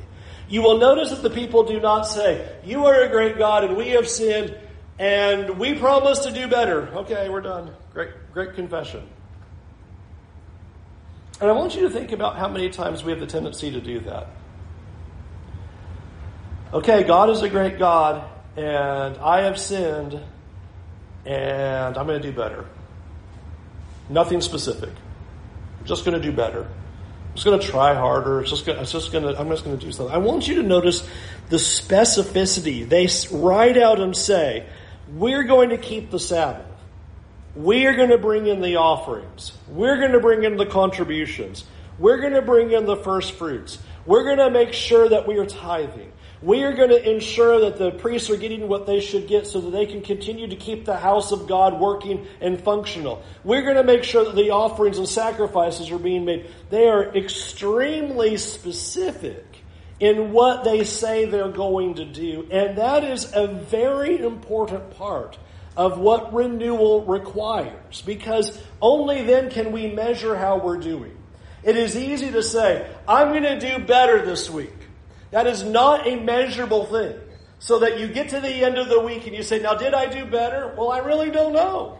You 0.49 0.63
will 0.63 0.79
notice 0.79 1.11
that 1.11 1.23
the 1.23 1.31
people 1.31 1.65
do 1.65 1.81
not 1.81 2.03
say, 2.03 2.47
You 2.65 2.87
are 2.87 3.03
a 3.03 3.09
great 3.09 3.39
God 3.39 3.65
and 3.65 3.77
we 3.77 3.91
have 3.91 4.09
sinned 4.09 4.55
and 4.99 5.59
we 5.59 5.75
promise 5.75 6.21
to 6.21 6.33
do 6.33 6.47
better. 6.49 6.89
Okay, 6.89 7.29
we're 7.29 7.41
done. 7.41 7.75
Great, 7.93 8.11
great 8.33 8.55
confession. 8.55 9.09
And 11.41 11.51
I 11.51 11.53
want 11.53 11.75
you 11.75 11.83
to 11.83 11.91
think 11.91 12.13
about 12.13 12.37
how 12.37 12.49
many 12.49 12.71
times 12.71 13.03
we 13.03 13.11
have 13.11 13.21
the 13.21 13.27
tendency 13.27 13.71
to 13.73 13.81
do 13.81 14.01
that. 14.01 14.29
Okay, 16.73 17.05
God 17.05 17.31
is 17.31 17.43
a 17.43 17.49
great 17.49 17.79
God, 17.79 18.25
and 18.57 19.17
I 19.19 19.43
have 19.43 19.59
sinned, 19.59 20.21
and 21.25 21.97
I'm 21.97 22.07
going 22.07 22.21
to 22.21 22.31
do 22.31 22.37
better. 22.37 22.67
Nothing 24.09 24.41
specific. 24.41 24.91
I'm 25.81 25.87
just 25.87 26.05
going 26.05 26.21
to 26.21 26.23
do 26.23 26.35
better. 26.35 26.63
I'm 26.63 27.35
just 27.35 27.45
going 27.45 27.59
to 27.59 27.67
try 27.67 27.95
harder. 27.95 28.41
It's 28.41 28.51
just 28.51 28.65
going, 28.65 28.79
it's 28.79 28.93
just 28.93 29.13
going 29.13 29.25
to, 29.25 29.39
I'm 29.39 29.49
just 29.49 29.65
going 29.65 29.79
to 29.79 29.85
do 29.85 29.91
something. 29.93 30.15
I 30.15 30.19
want 30.19 30.47
you 30.47 30.57
to 30.57 30.63
notice 30.63 31.09
the 31.49 31.57
specificity. 31.57 32.89
They 32.89 33.09
write 33.37 33.77
out 33.77 34.01
and 34.01 34.17
say, 34.17 34.67
we're 35.09 35.45
going 35.45 35.71
to 35.71 35.79
keep 35.79 36.11
the 36.11 36.19
Sabbath. 36.19 36.67
We 37.55 37.87
are 37.87 37.95
going 37.95 38.11
to 38.11 38.19
bring 38.19 38.47
in 38.47 38.61
the 38.61 38.77
offerings. 38.77 39.53
We're 39.69 39.99
going 39.99 40.13
to 40.13 40.21
bring 40.21 40.45
in 40.45 40.57
the 40.57 40.67
contributions. 40.67 41.65
We're 41.99 42.21
going 42.21 42.33
to 42.33 42.43
bring 42.43 42.73
in 42.73 42.87
the 42.87 42.97
first 42.97 43.33
fruits. 43.33 43.79
We're 44.07 44.25
going 44.25 44.39
to 44.39 44.51
make 44.51 44.73
sure 44.73 45.09
that 45.09 45.29
we 45.29 45.39
are 45.39 45.47
tithing. 45.47 46.11
We 46.43 46.63
are 46.65 46.75
going 46.75 46.91
to 46.91 47.11
ensure 47.11 47.61
that 47.61 47.79
the 47.79 47.93
priests 47.93 48.29
are 48.29 48.37
getting 48.37 48.69
what 48.69 48.87
they 48.87 49.01
should 49.01 49.29
get 49.29 49.47
so 49.47 49.61
that 49.63 49.71
they 49.71 49.87
can 49.87 50.03
continue 50.03 50.49
to 50.49 50.57
keep 50.57 50.85
the 50.85 50.97
house 50.97 51.33
of 51.33 51.47
God 51.47 51.81
working 51.81 52.27
and 52.41 52.61
functional. 52.61 53.23
We're 53.45 53.63
going 53.63 53.77
to 53.77 53.85
make 53.85 54.05
sure 54.05 54.25
that 54.25 54.35
the 54.35 54.51
offerings 54.51 54.99
and 54.99 55.09
sacrifices 55.09 55.91
are 55.91 55.99
being 55.99 56.25
made. 56.25 56.51
They 56.69 56.89
are 56.89 57.15
extremely 57.17 58.37
specific 58.37 59.54
in 60.01 60.33
what 60.33 60.65
they 60.65 60.85
say 60.85 61.25
they're 61.25 61.49
going 61.49 61.95
to 61.95 62.05
do. 62.05 62.49
And 62.51 62.79
that 62.79 63.05
is 63.05 63.33
a 63.35 63.47
very 63.47 64.19
important 64.19 64.91
part 64.97 65.39
of 65.77 65.99
what 65.99 66.33
renewal 66.35 67.05
requires 67.05 68.03
because 68.03 68.61
only 68.81 69.23
then 69.23 69.51
can 69.51 69.73
we 69.73 69.89
measure 69.89 70.37
how 70.37 70.59
we're 70.59 70.79
doing. 70.79 71.17
It 71.63 71.77
is 71.77 71.97
easy 71.97 72.31
to 72.33 72.43
say, 72.43 72.89
I'm 73.09 73.31
going 73.31 73.43
to 73.45 73.59
do 73.59 73.85
better 73.85 74.25
this 74.25 74.51
week. 74.51 74.75
That 75.31 75.47
is 75.47 75.63
not 75.65 76.07
a 76.07 76.17
measurable 76.17 76.87
thing. 76.87 77.19
So 77.59 77.79
that 77.79 77.99
you 77.99 78.09
get 78.09 78.29
to 78.31 78.41
the 78.41 78.53
end 78.53 78.77
of 78.77 78.89
the 78.89 79.01
week 79.01 79.27
and 79.27 79.35
you 79.35 79.43
say, 79.43 79.59
Now, 79.59 79.75
did 79.75 79.95
I 79.95 80.07
do 80.07 80.27
better? 80.27 80.75
Well, 80.77 80.91
I 80.91 80.99
really 80.99 81.31
don't 81.31 81.55
know. 81.55 81.99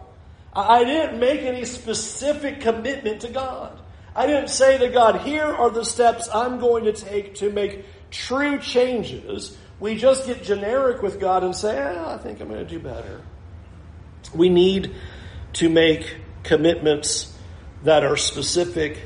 I 0.53 0.83
didn't 0.83 1.19
make 1.19 1.41
any 1.41 1.65
specific 1.65 2.61
commitment 2.61 3.21
to 3.21 3.29
God. 3.29 3.81
I 4.15 4.27
didn't 4.27 4.49
say 4.49 4.77
to 4.77 4.87
God, 4.89 5.21
here 5.21 5.45
are 5.45 5.69
the 5.69 5.83
steps 5.83 6.29
I'm 6.33 6.59
going 6.59 6.85
to 6.85 6.93
take 6.93 7.35
to 7.35 7.51
make 7.51 7.85
true 8.11 8.59
changes. 8.59 9.57
We 9.79 9.97
just 9.97 10.25
get 10.25 10.41
generic 10.43 11.01
with 11.01 11.19
God 11.19 11.43
and 11.43 11.53
say, 11.53 11.81
I 11.81 12.17
think 12.17 12.39
I'm 12.39 12.47
going 12.47 12.65
to 12.65 12.69
do 12.69 12.79
better. 12.79 13.21
We 14.33 14.47
need 14.47 14.95
to 15.53 15.69
make 15.69 16.15
commitments 16.43 17.33
that 17.83 18.03
are 18.03 18.15
specific 18.15 19.01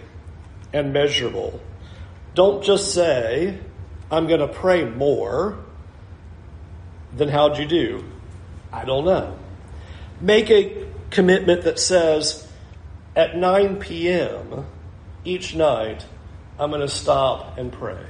and 0.73 0.93
measurable. 0.93 1.59
Don't 2.35 2.63
just 2.63 2.93
say, 2.93 3.57
I'm 4.11 4.27
going 4.27 4.41
to 4.41 4.47
pray 4.47 4.85
more. 4.85 5.57
Then 7.13 7.29
how'd 7.29 7.57
you 7.57 7.65
do? 7.65 8.03
I 8.71 8.85
don't 8.85 9.05
know. 9.05 9.37
Make 10.21 10.51
a 10.51 10.85
commitment 11.09 11.63
that 11.63 11.79
says, 11.79 12.47
at 13.15 13.35
9 13.35 13.77
p.m., 13.77 14.65
each 15.29 15.55
night, 15.55 16.05
I'm 16.57 16.71
going 16.71 16.81
to 16.81 16.87
stop 16.87 17.57
and 17.57 17.71
pray. 17.71 18.05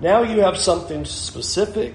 Now 0.00 0.22
you 0.22 0.40
have 0.40 0.58
something 0.58 1.04
specific 1.04 1.94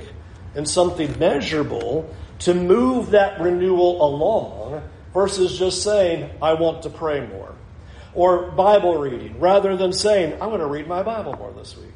and 0.56 0.68
something 0.68 1.20
measurable 1.20 2.14
to 2.40 2.54
move 2.54 3.12
that 3.12 3.40
renewal 3.40 4.04
along 4.04 4.82
versus 5.14 5.58
just 5.60 5.84
saying, 5.84 6.30
I 6.42 6.54
want 6.54 6.84
to 6.84 6.90
pray 6.90 7.26
more. 7.28 7.54
Or 8.14 8.52
Bible 8.52 8.98
reading, 8.98 9.40
rather 9.40 9.78
than 9.78 9.94
saying, 9.94 10.34
I'm 10.42 10.50
going 10.50 10.60
to 10.60 10.68
read 10.68 10.88
my 10.88 11.04
Bible 11.04 11.34
more 11.34 11.52
this 11.52 11.78
week. 11.78 11.94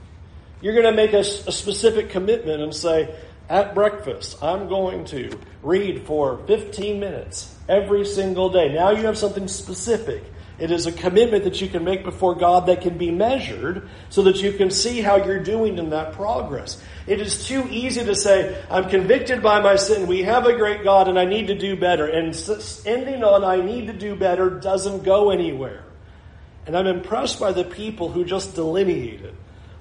You're 0.62 0.74
going 0.74 0.86
to 0.86 0.93
make 0.93 1.13
a, 1.13 1.19
a 1.19 1.52
specific 1.52 2.10
commitment 2.10 2.62
and 2.62 2.74
say, 2.74 3.15
at 3.50 3.76
breakfast, 3.76 4.41
I'm 4.41 4.67
going 4.67 5.06
to 5.06 5.38
read 5.62 6.04
for 6.04 6.38
15 6.48 7.00
minutes 7.00 7.56
every 7.67 8.06
single 8.06 8.50
day. 8.50 8.74
Now 8.74 8.91
you 8.91 9.06
have 9.06 9.17
something 9.17 9.48
specific 9.48 10.24
it 10.57 10.71
is 10.71 10.85
a 10.85 10.91
commitment 10.91 11.43
that 11.43 11.59
you 11.59 11.67
can 11.67 11.83
make 11.83 12.03
before 12.03 12.33
God 12.33 12.67
that 12.67 12.81
can 12.81 12.97
be 12.97 13.11
measured 13.11 13.89
so 14.09 14.23
that 14.23 14.41
you 14.41 14.53
can 14.53 14.71
see 14.71 15.01
how 15.01 15.17
you're 15.17 15.43
doing 15.43 15.77
in 15.77 15.89
that 15.89 16.13
progress. 16.13 16.81
It 17.07 17.19
is 17.19 17.45
too 17.45 17.67
easy 17.69 18.05
to 18.05 18.15
say, 18.15 18.63
I'm 18.69 18.89
convicted 18.89 19.43
by 19.43 19.59
my 19.59 19.75
sin. 19.75 20.07
We 20.07 20.23
have 20.23 20.45
a 20.45 20.55
great 20.55 20.83
God 20.83 21.09
and 21.09 21.19
I 21.19 21.25
need 21.25 21.47
to 21.47 21.55
do 21.55 21.75
better. 21.75 22.07
And 22.07 22.33
ending 22.85 23.23
on 23.23 23.43
I 23.43 23.57
need 23.57 23.87
to 23.87 23.93
do 23.93 24.15
better 24.15 24.49
doesn't 24.49 25.03
go 25.03 25.29
anywhere. 25.29 25.83
And 26.65 26.77
I'm 26.77 26.87
impressed 26.87 27.39
by 27.39 27.51
the 27.51 27.65
people 27.65 28.09
who 28.09 28.23
just 28.23 28.55
delineate 28.55 29.21
it. 29.21 29.35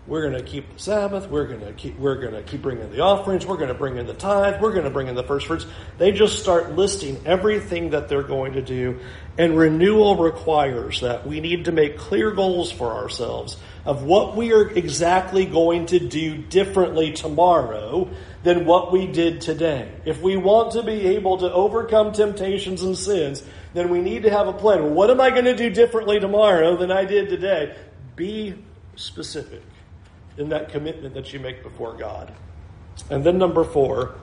We're 0.07 0.29
going 0.29 0.35
to 0.35 0.43
keep 0.43 0.71
the 0.71 0.79
Sabbath. 0.79 1.31
We're 1.31 1.47
going 1.47 1.61
to 1.61 1.73
keep, 1.73 1.99
we're 1.99 2.17
going 2.17 2.35
to 2.35 2.43
keep 2.43 2.61
bringing 2.61 2.91
the 2.91 3.01
offerings. 3.01 3.47
We're 3.47 3.57
going 3.57 3.69
to 3.69 3.75
bring 3.75 3.97
in 3.97 4.07
the 4.07 4.13
tithe. 4.13 4.61
We're 4.61 4.73
going 4.73 4.85
to 4.85 4.91
bring 4.91 5.07
in 5.07 5.15
the 5.15 5.23
first 5.23 5.47
fruits. 5.47 5.65
They 5.97 6.13
just 6.13 6.41
start 6.41 6.73
listing 6.73 7.23
everything 7.25 7.91
that 7.91 8.11
they're 8.11 8.23
going 8.23 8.53
to 8.53 8.63
do. 8.63 9.01
And 9.39 9.57
renewal 9.57 10.17
requires 10.17 11.01
that 11.01 11.27
we 11.27 11.41
need 11.41 11.65
to 11.65 11.73
make 11.73 11.97
clear 11.97 12.33
goals 12.33 12.71
for 12.71 12.93
ourselves 12.93 13.57
of 13.87 14.03
what 14.03 14.37
we 14.37 14.53
are 14.53 14.69
exactly 14.69 15.47
going 15.47 15.87
to 15.87 15.99
do 15.99 16.37
differently 16.37 17.13
tomorrow 17.13 18.11
than 18.43 18.67
what 18.67 18.93
we 18.93 19.07
did 19.07 19.41
today. 19.41 19.91
If 20.05 20.21
we 20.21 20.37
want 20.37 20.73
to 20.73 20.83
be 20.83 21.07
able 21.17 21.39
to 21.39 21.51
overcome 21.51 22.13
temptations 22.13 22.83
and 22.83 22.97
sins, 22.97 23.43
then 23.73 23.89
we 23.89 24.03
need 24.03 24.25
to 24.25 24.31
have 24.31 24.49
a 24.49 24.53
plan. 24.53 24.95
What 24.95 25.09
am 25.09 25.19
I 25.23 25.31
going 25.31 25.47
to 25.47 25.57
do 25.57 25.71
differently 25.71 26.21
tomorrow 26.21 26.77
than 26.77 26.93
I 26.93 27.07
did 27.07 27.31
today? 27.31 27.75
Be 28.17 28.55
specific 28.97 29.63
in 30.37 30.49
that 30.51 30.71
commitment 30.71 31.15
that 31.15 31.33
you 31.33 31.41
make 31.41 31.63
before 31.63 31.97
God. 31.97 32.33
And 33.11 33.25
then 33.25 33.39
number 33.39 33.65
four, 33.65 34.15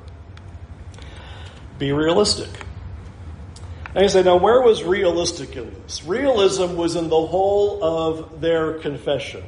be 1.77 1.91
realistic. 1.91 2.49
And 3.93 4.03
you 4.03 4.09
say, 4.09 4.23
now 4.23 4.37
where 4.37 4.61
was 4.61 4.83
realistic 4.83 5.55
in 5.55 5.73
this? 5.73 6.03
Realism 6.05 6.75
was 6.75 6.95
in 6.95 7.09
the 7.09 7.25
whole 7.25 7.83
of 7.83 8.39
their 8.39 8.79
confession. 8.79 9.43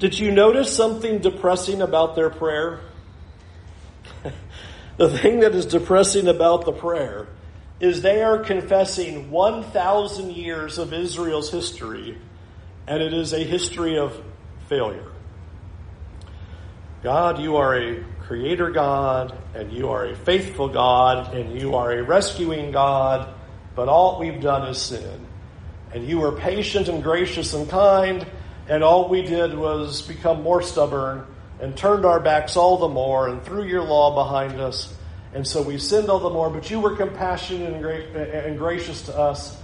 Did 0.00 0.18
you 0.18 0.32
notice 0.32 0.74
something 0.74 1.20
depressing 1.20 1.80
about 1.80 2.16
their 2.16 2.30
prayer? 2.30 2.80
the 4.96 5.08
thing 5.08 5.40
that 5.40 5.54
is 5.54 5.66
depressing 5.66 6.26
about 6.26 6.64
the 6.64 6.72
prayer 6.72 7.28
is 7.78 8.02
they 8.02 8.22
are 8.22 8.38
confessing 8.38 9.30
1,000 9.30 10.32
years 10.32 10.78
of 10.78 10.92
Israel's 10.92 11.50
history, 11.50 12.18
and 12.86 13.02
it 13.02 13.12
is 13.12 13.32
a 13.32 13.44
history 13.44 13.96
of 13.96 14.20
failure. 14.68 15.13
God, 17.04 17.38
you 17.38 17.56
are 17.56 17.76
a 17.76 18.02
creator 18.22 18.70
God, 18.70 19.36
and 19.54 19.70
you 19.70 19.90
are 19.90 20.06
a 20.06 20.16
faithful 20.16 20.70
God, 20.70 21.34
and 21.34 21.60
you 21.60 21.74
are 21.74 21.92
a 21.92 22.02
rescuing 22.02 22.72
God, 22.72 23.28
but 23.76 23.88
all 23.88 24.18
we've 24.18 24.40
done 24.40 24.66
is 24.70 24.80
sin. 24.80 25.26
And 25.92 26.08
you 26.08 26.20
were 26.20 26.32
patient 26.32 26.88
and 26.88 27.02
gracious 27.02 27.52
and 27.52 27.68
kind, 27.68 28.26
and 28.70 28.82
all 28.82 29.10
we 29.10 29.20
did 29.20 29.54
was 29.54 30.00
become 30.00 30.42
more 30.42 30.62
stubborn 30.62 31.26
and 31.60 31.76
turned 31.76 32.06
our 32.06 32.20
backs 32.20 32.56
all 32.56 32.78
the 32.78 32.88
more 32.88 33.28
and 33.28 33.42
threw 33.42 33.64
your 33.64 33.82
law 33.82 34.14
behind 34.14 34.58
us. 34.58 34.96
And 35.34 35.46
so 35.46 35.60
we 35.60 35.76
sinned 35.76 36.08
all 36.08 36.20
the 36.20 36.30
more, 36.30 36.48
but 36.48 36.70
you 36.70 36.80
were 36.80 36.96
compassionate 36.96 37.70
and, 37.70 37.82
gra- 37.82 38.46
and 38.46 38.56
gracious 38.56 39.02
to 39.02 39.18
us, 39.18 39.60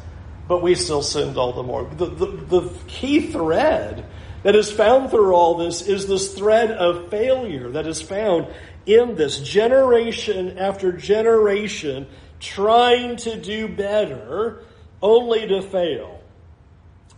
but 0.47 0.61
we 0.63 0.75
still 0.75 1.01
sinned 1.01 1.39
all 1.39 1.55
the 1.55 1.63
more. 1.63 1.89
The, 1.97 2.05
the, 2.05 2.27
the 2.27 2.71
key 2.87 3.33
thread 3.33 4.05
that 4.43 4.57
is 4.57 4.71
found 4.71 5.11
through 5.11 5.35
all 5.35 5.57
this 5.57 5.83
is 5.83 6.07
this 6.07 6.35
thread 6.35 6.71
of 6.71 7.11
failure 7.11 7.71
that 7.71 7.87
is 7.87 8.01
found 8.01 8.47
in 8.87 9.15
this 9.15 9.41
generation 9.41 10.59
after 10.59 10.93
generation 10.93 12.07
trying 12.39 13.17
to 13.17 13.39
do 13.39 13.69
better 13.69 14.65
only 15.03 15.47
to 15.47 15.61
fail. 15.63 16.21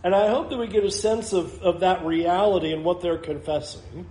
And 0.03 0.13
I 0.13 0.27
hope 0.27 0.49
that 0.49 0.57
we 0.57 0.67
get 0.67 0.83
a 0.83 0.91
sense 0.91 1.31
of, 1.31 1.61
of 1.61 1.79
that 1.79 2.05
reality 2.05 2.73
and 2.73 2.83
what 2.83 3.01
they're 3.01 3.17
confessing 3.17 4.05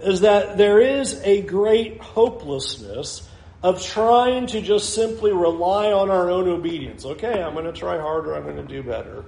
is 0.00 0.22
that 0.22 0.56
there 0.56 0.80
is 0.80 1.20
a 1.22 1.42
great 1.42 2.00
hopelessness 2.00 3.28
of 3.62 3.82
trying 3.82 4.46
to 4.48 4.60
just 4.60 4.94
simply 4.94 5.32
rely 5.32 5.92
on 5.92 6.10
our 6.10 6.30
own 6.30 6.48
obedience. 6.48 7.04
Okay, 7.04 7.42
I'm 7.42 7.52
going 7.52 7.66
to 7.66 7.72
try 7.72 7.98
harder, 7.98 8.34
I'm 8.34 8.44
going 8.44 8.56
to 8.56 8.62
do 8.62 8.82
better. 8.82 9.24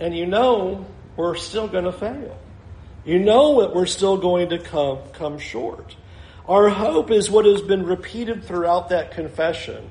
And 0.00 0.16
you 0.16 0.26
know 0.26 0.86
we're 1.16 1.36
still 1.36 1.68
going 1.68 1.84
to 1.84 1.92
fail. 1.92 2.38
You 3.04 3.18
know 3.18 3.62
that 3.62 3.74
we're 3.74 3.86
still 3.86 4.16
going 4.16 4.50
to 4.50 4.58
come, 4.58 4.98
come 5.12 5.38
short. 5.38 5.96
Our 6.46 6.68
hope 6.68 7.10
is 7.10 7.30
what 7.30 7.46
has 7.46 7.62
been 7.62 7.86
repeated 7.86 8.44
throughout 8.44 8.90
that 8.90 9.12
confession. 9.12 9.88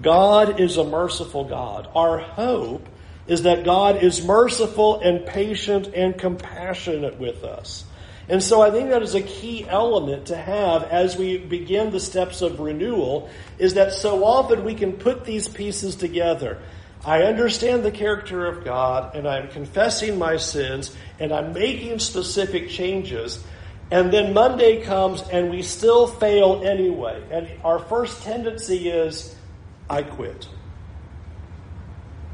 God 0.00 0.60
is 0.60 0.76
a 0.76 0.84
merciful 0.84 1.44
God. 1.44 1.88
Our 1.94 2.18
hope 2.18 2.86
is 3.26 3.42
that 3.42 3.64
God 3.64 4.02
is 4.02 4.24
merciful 4.24 5.00
and 5.00 5.26
patient 5.26 5.88
and 5.94 6.16
compassionate 6.16 7.18
with 7.18 7.44
us. 7.44 7.84
And 8.28 8.42
so 8.42 8.60
I 8.60 8.70
think 8.70 8.90
that 8.90 9.02
is 9.02 9.14
a 9.14 9.22
key 9.22 9.66
element 9.68 10.26
to 10.26 10.36
have 10.36 10.82
as 10.84 11.16
we 11.16 11.38
begin 11.38 11.90
the 11.90 12.00
steps 12.00 12.42
of 12.42 12.58
renewal 12.58 13.30
is 13.58 13.74
that 13.74 13.92
so 13.92 14.24
often 14.24 14.64
we 14.64 14.74
can 14.74 14.94
put 14.94 15.24
these 15.24 15.46
pieces 15.46 15.94
together. 15.94 16.58
I 17.04 17.22
understand 17.22 17.84
the 17.84 17.90
character 17.90 18.46
of 18.46 18.64
God 18.64 19.14
and 19.14 19.28
I'm 19.28 19.48
confessing 19.48 20.18
my 20.18 20.36
sins 20.36 20.96
and 21.20 21.32
I'm 21.32 21.52
making 21.52 21.98
specific 21.98 22.68
changes. 22.68 23.42
And 23.90 24.12
then 24.12 24.34
Monday 24.34 24.82
comes 24.82 25.22
and 25.22 25.50
we 25.50 25.62
still 25.62 26.06
fail 26.06 26.62
anyway. 26.64 27.22
And 27.30 27.48
our 27.64 27.78
first 27.78 28.22
tendency 28.22 28.88
is, 28.88 29.34
I 29.88 30.02
quit. 30.02 30.48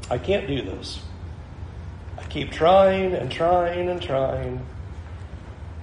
I 0.09 0.17
can't 0.17 0.47
do 0.47 0.61
this. 0.61 0.99
I 2.17 2.23
keep 2.23 2.51
trying 2.51 3.13
and 3.13 3.31
trying 3.31 3.89
and 3.89 4.01
trying. 4.01 4.65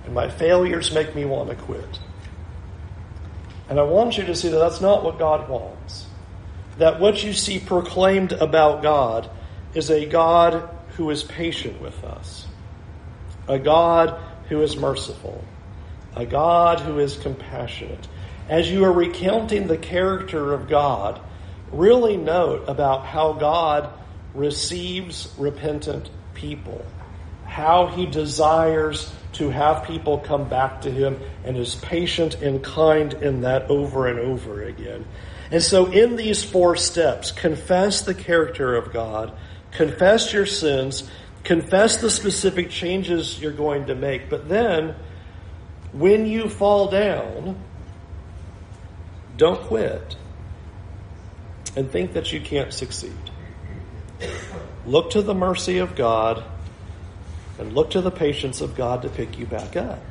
And 0.05 0.15
my 0.15 0.29
failures 0.29 0.93
make 0.93 1.15
me 1.15 1.25
want 1.25 1.51
to 1.51 1.57
quit. 1.57 2.01
And 3.69 3.79
I 3.79 3.85
want 3.85 4.19
you 4.19 4.25
to 4.25 4.35
see 4.35 4.49
that 4.49 4.59
that's 4.59 4.81
not 4.81 5.05
what 5.05 5.19
God 5.19 5.49
wants 5.49 6.07
that 6.81 6.99
what 6.99 7.23
you 7.23 7.35
see 7.35 7.61
proclaimed 7.61 8.33
about 8.33 8.83
God 8.83 9.29
is 9.75 9.91
a 9.91 10.07
God 10.07 10.67
who 10.97 11.11
is 11.11 11.23
patient 11.23 11.79
with 11.79 12.03
us, 12.05 12.47
a 13.47 13.59
God 13.59 14.19
who 14.49 14.63
is 14.63 14.79
merciful, 14.79 15.45
a 16.17 16.25
God 16.25 16.81
who 16.81 16.99
is 16.99 17.19
compassionate. 17.19 18.09
As 18.49 18.71
you 18.71 18.83
are 18.85 18.93
recounting 18.93 19.67
the 19.67 19.77
character 19.77 20.55
of 20.55 20.69
God, 20.69 21.21
really 21.71 22.17
note 22.17 22.65
about 22.67 23.05
how 23.05 23.35
God 23.35 23.93
receives 24.35 25.35
repentant 25.37 26.09
people, 26.33 26.83
how 27.45 27.89
he 27.89 28.07
desires 28.07 29.13
to 29.35 29.51
have 29.51 29.85
people 29.85 30.17
come 30.17 30.49
back 30.49 30.81
to 30.81 30.91
him 30.91 31.21
and 31.45 31.59
is 31.59 31.75
patient 31.75 32.37
and 32.37 32.65
kind 32.65 33.13
in 33.13 33.43
that 33.43 33.71
over 33.71 34.07
and 34.07 34.19
over 34.19 34.63
again. 34.63 35.05
And 35.51 35.63
so, 35.63 35.87
in 35.87 36.17
these 36.17 36.45
four 36.45 36.77
steps, 36.77 37.33
confess 37.33 38.03
the 38.03 38.15
character 38.15 38.77
of 38.77 38.93
God, 38.93 39.33
confess 39.73 40.33
your 40.33 40.47
sins, 40.47 41.11
confess 41.43 41.97
the 41.97 42.11
specific 42.11 42.71
changes 42.71 43.41
you're 43.41 43.51
going 43.53 43.87
to 43.87 43.95
make. 43.95 44.31
But 44.31 44.49
then, 44.49 44.95
when 45.93 46.27
you 46.27 46.49
fall 46.49 46.89
down, 46.89 47.61
don't 49.37 49.61
quit 49.63 50.17
and 51.75 51.91
think 51.91 52.13
that 52.13 52.33
you 52.33 52.41
can't 52.41 52.73
succeed. 52.73 53.13
Look 54.87 55.11
to 55.11 55.23
the 55.23 55.35
mercy 55.35 55.79
of 55.79 55.97
God 55.97 56.45
and 57.59 57.73
look 57.73 57.91
to 57.91 58.01
the 58.01 58.11
patience 58.11 58.61
of 58.61 58.77
God 58.77 59.03
to 59.03 59.09
pick 59.09 59.39
you 59.39 59.47
back 59.47 59.77
up. 59.77 60.03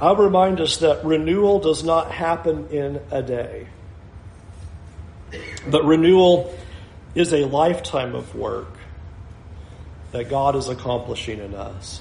I'll 0.00 0.16
remind 0.16 0.60
us 0.60 0.78
that 0.78 1.04
renewal 1.04 1.58
does 1.58 1.82
not 1.82 2.12
happen 2.12 2.68
in 2.68 3.00
a 3.10 3.22
day. 3.22 3.68
But 5.68 5.84
renewal 5.84 6.54
is 7.14 7.32
a 7.32 7.44
lifetime 7.46 8.14
of 8.14 8.34
work 8.34 8.76
that 10.12 10.28
God 10.28 10.56
is 10.56 10.68
accomplishing 10.68 11.40
in 11.40 11.54
us. 11.54 12.00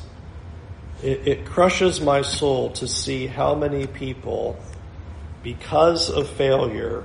It, 1.03 1.27
it, 1.27 1.45
crushes 1.45 1.99
my 1.99 2.21
soul 2.21 2.71
to 2.71 2.87
see 2.87 3.27
how 3.27 3.55
many 3.55 3.87
people, 3.87 4.57
because 5.43 6.09
of 6.09 6.29
failure, 6.29 7.03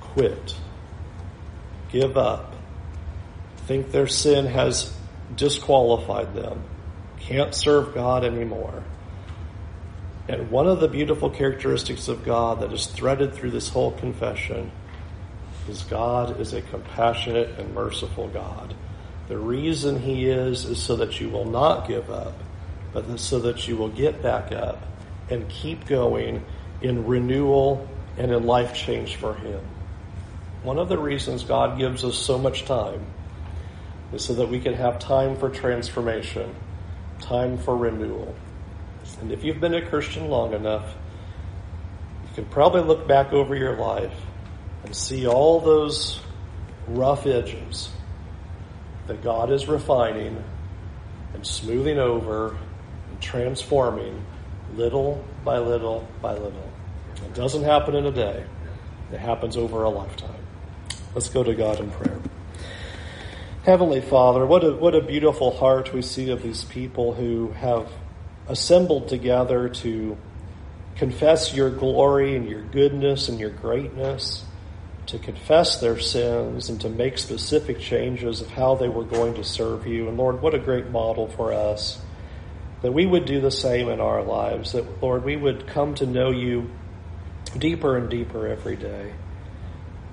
quit, 0.00 0.56
give 1.90 2.16
up, 2.16 2.54
think 3.66 3.92
their 3.92 4.08
sin 4.08 4.46
has 4.46 4.92
disqualified 5.36 6.34
them, 6.34 6.64
can't 7.20 7.54
serve 7.54 7.94
God 7.94 8.24
anymore. 8.24 8.82
And 10.28 10.50
one 10.50 10.66
of 10.66 10.80
the 10.80 10.88
beautiful 10.88 11.30
characteristics 11.30 12.06
of 12.08 12.22
God 12.22 12.60
that 12.60 12.72
is 12.72 12.86
threaded 12.86 13.32
through 13.32 13.50
this 13.50 13.70
whole 13.70 13.92
confession 13.92 14.70
is 15.68 15.82
God 15.84 16.38
is 16.38 16.52
a 16.52 16.60
compassionate 16.60 17.58
and 17.58 17.74
merciful 17.74 18.28
God. 18.28 18.74
The 19.28 19.38
reason 19.38 20.00
He 20.00 20.28
is 20.28 20.66
is 20.66 20.82
so 20.82 20.96
that 20.96 21.18
you 21.18 21.30
will 21.30 21.46
not 21.46 21.88
give 21.88 22.10
up, 22.10 22.34
but 22.92 23.18
so 23.18 23.38
that 23.40 23.66
you 23.66 23.76
will 23.76 23.88
get 23.88 24.22
back 24.22 24.52
up 24.52 24.82
and 25.30 25.48
keep 25.48 25.86
going 25.86 26.44
in 26.82 27.06
renewal 27.06 27.88
and 28.18 28.30
in 28.30 28.44
life 28.44 28.74
change 28.74 29.16
for 29.16 29.34
Him. 29.34 29.60
One 30.62 30.78
of 30.78 30.90
the 30.90 30.98
reasons 30.98 31.44
God 31.44 31.78
gives 31.78 32.04
us 32.04 32.16
so 32.18 32.38
much 32.38 32.66
time 32.66 33.06
is 34.12 34.24
so 34.24 34.34
that 34.34 34.48
we 34.48 34.60
can 34.60 34.74
have 34.74 34.98
time 34.98 35.36
for 35.36 35.48
transformation, 35.48 36.54
time 37.20 37.56
for 37.56 37.76
renewal. 37.76 38.34
And 39.20 39.32
if 39.32 39.44
you've 39.44 39.60
been 39.60 39.74
a 39.74 39.84
Christian 39.84 40.28
long 40.28 40.52
enough, 40.52 40.94
you 42.28 42.34
can 42.34 42.44
probably 42.46 42.82
look 42.82 43.08
back 43.08 43.32
over 43.32 43.54
your 43.54 43.76
life 43.76 44.14
and 44.84 44.94
see 44.94 45.26
all 45.26 45.60
those 45.60 46.20
rough 46.86 47.26
edges 47.26 47.90
that 49.06 49.22
God 49.22 49.50
is 49.50 49.66
refining 49.68 50.42
and 51.34 51.46
smoothing 51.46 51.98
over 51.98 52.56
and 53.10 53.20
transforming 53.20 54.24
little 54.74 55.24
by 55.44 55.58
little 55.58 56.06
by 56.22 56.32
little. 56.32 56.70
It 57.16 57.34
doesn't 57.34 57.64
happen 57.64 57.94
in 57.94 58.06
a 58.06 58.12
day. 58.12 58.44
It 59.12 59.18
happens 59.18 59.56
over 59.56 59.82
a 59.82 59.88
lifetime. 59.88 60.40
Let's 61.14 61.28
go 61.28 61.42
to 61.42 61.54
God 61.54 61.80
in 61.80 61.90
prayer. 61.90 62.20
Heavenly 63.64 64.00
Father, 64.00 64.46
what 64.46 64.64
a, 64.64 64.72
what 64.72 64.94
a 64.94 65.00
beautiful 65.00 65.56
heart 65.56 65.92
we 65.92 66.02
see 66.02 66.30
of 66.30 66.42
these 66.42 66.64
people 66.64 67.14
who 67.14 67.50
have 67.52 67.90
assembled 68.48 69.08
together 69.08 69.68
to 69.68 70.16
confess 70.96 71.54
your 71.54 71.70
glory 71.70 72.34
and 72.34 72.48
your 72.48 72.62
goodness 72.62 73.28
and 73.28 73.38
your 73.38 73.50
greatness, 73.50 74.44
to 75.06 75.18
confess 75.18 75.80
their 75.80 75.98
sins 75.98 76.68
and 76.68 76.80
to 76.80 76.88
make 76.88 77.18
specific 77.18 77.78
changes 77.78 78.40
of 78.40 78.50
how 78.50 78.74
they 78.74 78.88
were 78.88 79.04
going 79.04 79.34
to 79.34 79.44
serve 79.44 79.86
you. 79.86 80.08
And 80.08 80.16
Lord, 80.16 80.42
what 80.42 80.54
a 80.54 80.58
great 80.58 80.90
model 80.90 81.28
for 81.28 81.52
us 81.52 82.00
that 82.82 82.92
we 82.92 83.06
would 83.06 83.24
do 83.24 83.40
the 83.40 83.50
same 83.50 83.88
in 83.88 84.00
our 84.00 84.22
lives, 84.22 84.72
that 84.72 85.02
Lord, 85.02 85.24
we 85.24 85.36
would 85.36 85.66
come 85.66 85.94
to 85.96 86.06
know 86.06 86.30
you 86.30 86.70
deeper 87.56 87.96
and 87.96 88.08
deeper 88.08 88.46
every 88.46 88.76
day 88.76 89.12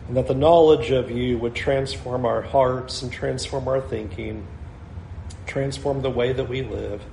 and 0.07 0.17
that 0.17 0.27
the 0.27 0.35
knowledge 0.35 0.91
of 0.91 1.09
you 1.09 1.37
would 1.37 1.55
transform 1.55 2.25
our 2.25 2.41
hearts 2.41 3.01
and 3.01 3.11
transform 3.11 3.67
our 3.67 3.81
thinking, 3.81 4.45
transform 5.47 6.01
the 6.01 6.09
way 6.09 6.31
that 6.31 6.47
we 6.47 6.61
live, 6.61 7.03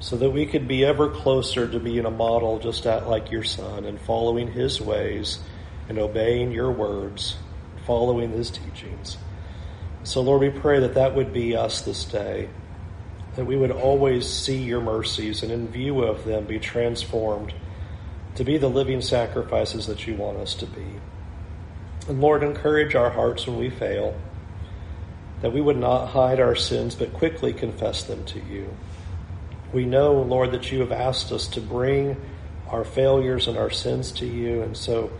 so 0.00 0.16
that 0.16 0.30
we 0.30 0.46
could 0.46 0.68
be 0.68 0.84
ever 0.84 1.08
closer 1.08 1.68
to 1.68 1.80
being 1.80 2.04
a 2.04 2.10
model 2.10 2.58
just 2.58 2.84
like 2.84 3.30
your 3.30 3.42
son 3.42 3.84
and 3.84 4.00
following 4.00 4.52
his 4.52 4.80
ways 4.80 5.40
and 5.88 5.98
obeying 5.98 6.52
your 6.52 6.70
words, 6.70 7.36
following 7.86 8.30
his 8.30 8.50
teachings. 8.50 9.16
So, 10.04 10.20
Lord, 10.20 10.40
we 10.40 10.50
pray 10.50 10.80
that 10.80 10.94
that 10.94 11.14
would 11.16 11.32
be 11.32 11.56
us 11.56 11.82
this 11.82 12.04
day, 12.04 12.48
that 13.34 13.44
we 13.44 13.56
would 13.56 13.72
always 13.72 14.28
see 14.28 14.58
your 14.58 14.80
mercies 14.80 15.42
and 15.42 15.50
in 15.50 15.68
view 15.68 16.02
of 16.02 16.24
them 16.24 16.44
be 16.44 16.58
transformed 16.58 17.52
to 18.36 18.44
be 18.44 18.56
the 18.56 18.68
living 18.68 19.00
sacrifices 19.00 19.86
that 19.86 20.06
you 20.06 20.14
want 20.14 20.38
us 20.38 20.54
to 20.54 20.66
be. 20.66 20.86
And 22.08 22.20
Lord, 22.20 22.44
encourage 22.44 22.94
our 22.94 23.10
hearts 23.10 23.46
when 23.46 23.58
we 23.58 23.68
fail, 23.68 24.14
that 25.42 25.52
we 25.52 25.60
would 25.60 25.76
not 25.76 26.06
hide 26.06 26.38
our 26.38 26.54
sins, 26.54 26.94
but 26.94 27.12
quickly 27.12 27.52
confess 27.52 28.04
them 28.04 28.24
to 28.26 28.38
you. 28.38 28.76
We 29.72 29.84
know, 29.84 30.22
Lord, 30.22 30.52
that 30.52 30.72
you 30.72 30.80
have 30.80 30.92
asked 30.92 31.30
us 31.32 31.46
to 31.48 31.60
bring 31.60 32.16
our 32.68 32.84
failures 32.84 33.48
and 33.48 33.56
our 33.56 33.70
sins 33.70 34.12
to 34.12 34.26
you. 34.26 34.62
And 34.62 34.76
so, 34.76 35.10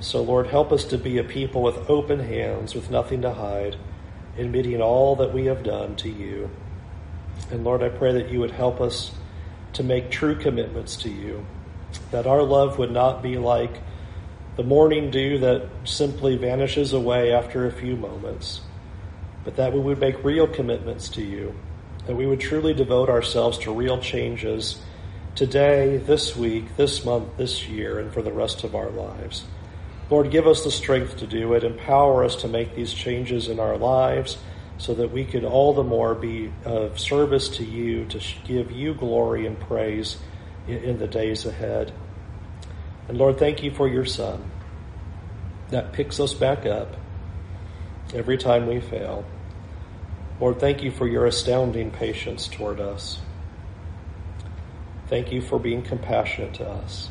so 0.00 0.22
Lord, 0.22 0.46
help 0.46 0.72
us 0.72 0.84
to 0.86 0.98
be 0.98 1.18
a 1.18 1.24
people 1.24 1.62
with 1.62 1.90
open 1.90 2.20
hands, 2.20 2.74
with 2.74 2.90
nothing 2.90 3.22
to 3.22 3.32
hide, 3.32 3.76
admitting 4.38 4.80
all 4.80 5.16
that 5.16 5.32
we 5.32 5.46
have 5.46 5.62
done 5.62 5.96
to 5.96 6.08
you. 6.08 6.50
And 7.50 7.64
Lord, 7.64 7.82
I 7.82 7.88
pray 7.88 8.12
that 8.12 8.30
you 8.30 8.40
would 8.40 8.52
help 8.52 8.80
us 8.80 9.12
to 9.74 9.82
make 9.82 10.10
true 10.10 10.34
commitments 10.34 10.96
to 10.96 11.10
you, 11.10 11.46
that 12.10 12.26
our 12.26 12.42
love 12.42 12.78
would 12.78 12.90
not 12.90 13.22
be 13.22 13.36
like 13.36 13.80
the 14.56 14.62
morning 14.64 15.10
dew 15.10 15.38
that 15.38 15.68
simply 15.84 16.36
vanishes 16.36 16.92
away 16.92 17.32
after 17.32 17.66
a 17.66 17.72
few 17.72 17.96
moments, 17.96 18.60
but 19.44 19.56
that 19.56 19.72
we 19.72 19.80
would 19.80 19.98
make 19.98 20.22
real 20.24 20.46
commitments 20.46 21.08
to 21.10 21.22
you, 21.22 21.54
that 22.10 22.16
we 22.16 22.26
would 22.26 22.40
truly 22.40 22.74
devote 22.74 23.08
ourselves 23.08 23.56
to 23.56 23.72
real 23.72 23.96
changes 24.00 24.82
today, 25.36 25.96
this 25.96 26.34
week, 26.34 26.76
this 26.76 27.04
month, 27.04 27.36
this 27.36 27.68
year, 27.68 28.00
and 28.00 28.12
for 28.12 28.20
the 28.20 28.32
rest 28.32 28.64
of 28.64 28.74
our 28.74 28.90
lives. 28.90 29.44
Lord, 30.10 30.32
give 30.32 30.48
us 30.48 30.64
the 30.64 30.72
strength 30.72 31.18
to 31.18 31.28
do 31.28 31.54
it. 31.54 31.62
Empower 31.62 32.24
us 32.24 32.34
to 32.42 32.48
make 32.48 32.74
these 32.74 32.92
changes 32.92 33.46
in 33.46 33.60
our 33.60 33.78
lives 33.78 34.38
so 34.76 34.92
that 34.94 35.12
we 35.12 35.24
could 35.24 35.44
all 35.44 35.72
the 35.72 35.84
more 35.84 36.16
be 36.16 36.52
of 36.64 36.98
service 36.98 37.48
to 37.50 37.64
you, 37.64 38.06
to 38.06 38.20
give 38.44 38.72
you 38.72 38.92
glory 38.92 39.46
and 39.46 39.60
praise 39.60 40.18
in 40.66 40.98
the 40.98 41.06
days 41.06 41.46
ahead. 41.46 41.92
And 43.06 43.18
Lord, 43.18 43.38
thank 43.38 43.62
you 43.62 43.70
for 43.70 43.86
your 43.86 44.04
Son 44.04 44.50
that 45.68 45.92
picks 45.92 46.18
us 46.18 46.34
back 46.34 46.66
up 46.66 46.96
every 48.12 48.36
time 48.36 48.66
we 48.66 48.80
fail. 48.80 49.24
Lord, 50.40 50.58
thank 50.58 50.82
you 50.82 50.90
for 50.90 51.06
your 51.06 51.26
astounding 51.26 51.90
patience 51.90 52.48
toward 52.48 52.80
us. 52.80 53.20
Thank 55.08 55.32
you 55.32 55.42
for 55.42 55.58
being 55.58 55.82
compassionate 55.82 56.54
to 56.54 56.66
us. 56.66 57.10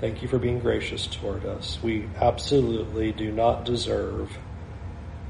Thank 0.00 0.20
you 0.20 0.26
for 0.26 0.40
being 0.40 0.58
gracious 0.58 1.06
toward 1.06 1.44
us. 1.46 1.78
We 1.80 2.08
absolutely 2.20 3.12
do 3.12 3.30
not 3.30 3.64
deserve 3.64 4.38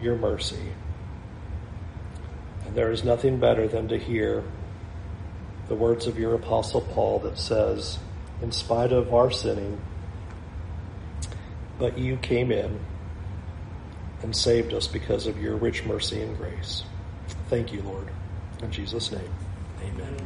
your 0.00 0.16
mercy. 0.16 0.72
And 2.64 2.74
there 2.74 2.90
is 2.90 3.04
nothing 3.04 3.38
better 3.38 3.68
than 3.68 3.88
to 3.88 3.98
hear 3.98 4.42
the 5.68 5.74
words 5.74 6.06
of 6.06 6.18
your 6.18 6.34
Apostle 6.34 6.80
Paul 6.80 7.18
that 7.20 7.36
says, 7.38 7.98
in 8.40 8.52
spite 8.52 8.92
of 8.92 9.12
our 9.12 9.30
sinning, 9.30 9.82
but 11.78 11.98
you 11.98 12.16
came 12.16 12.50
in 12.50 12.80
and 14.22 14.34
saved 14.34 14.72
us 14.74 14.86
because 14.86 15.26
of 15.26 15.40
your 15.40 15.56
rich 15.56 15.84
mercy 15.84 16.20
and 16.22 16.36
grace. 16.36 16.82
Thank 17.48 17.72
you, 17.72 17.82
Lord. 17.82 18.08
In 18.62 18.70
Jesus' 18.70 19.12
name, 19.12 19.30
amen. 19.82 20.16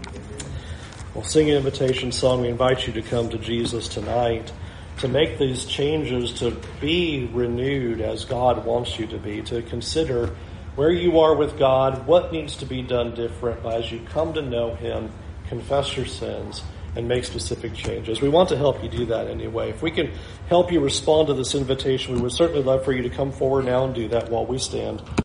We'll 1.15 1.25
sing 1.25 1.51
an 1.51 1.57
invitation 1.57 2.11
song. 2.11 2.41
We 2.41 2.49
invite 2.49 2.87
you 2.87 2.93
to 2.95 3.03
come 3.03 3.29
to 3.31 3.39
Jesus 3.39 3.89
tonight 3.89 4.51
to 4.99 5.09
make 5.09 5.39
these 5.39 5.65
changes, 5.65 6.33
to 6.35 6.57
be 6.81 7.29
renewed 7.33 8.01
as 8.01 8.25
God 8.25 8.65
wants 8.65 8.99
you 8.99 9.07
to 9.09 9.19
be, 9.19 9.43
to 9.43 9.63
consider 9.63 10.35
where 10.77 10.91
you 10.91 11.21
are 11.21 11.35
with 11.35 11.59
God, 11.59 12.07
what 12.07 12.33
needs 12.33 12.57
to 12.57 12.67
be 12.67 12.83
done 12.83 13.15
different 13.15 13.65
as 13.67 13.91
you 13.91 14.01
come 14.07 14.33
to 14.35 14.43
know 14.43 14.75
Him, 14.75 15.11
confess 15.49 15.97
your 15.97 16.07
sins, 16.07 16.63
and 16.97 17.09
make 17.09 17.25
specific 17.25 17.75
changes. 17.75 18.21
We 18.21 18.29
want 18.29 18.49
to 18.51 18.57
help 18.57 18.83
you 18.83 18.89
do 18.89 19.07
that 19.07 19.29
anyway. 19.29 19.71
If 19.71 19.83
we 19.83 19.91
can 19.91 20.13
help 20.49 20.71
you 20.71 20.81
respond 20.81 21.29
to 21.29 21.35
this 21.35 21.55
invitation, 21.55 22.15
we 22.15 22.21
would 22.21 22.33
certainly 22.33 22.63
love 22.63 22.85
for 22.85 22.93
you 22.93 23.03
to 23.03 23.11
come 23.11 23.33
forward 23.33 23.65
now 23.65 23.85
and 23.85 23.95
do 23.95 24.09
that 24.09 24.31
while 24.31 24.47
we 24.47 24.59
stand. 24.59 25.03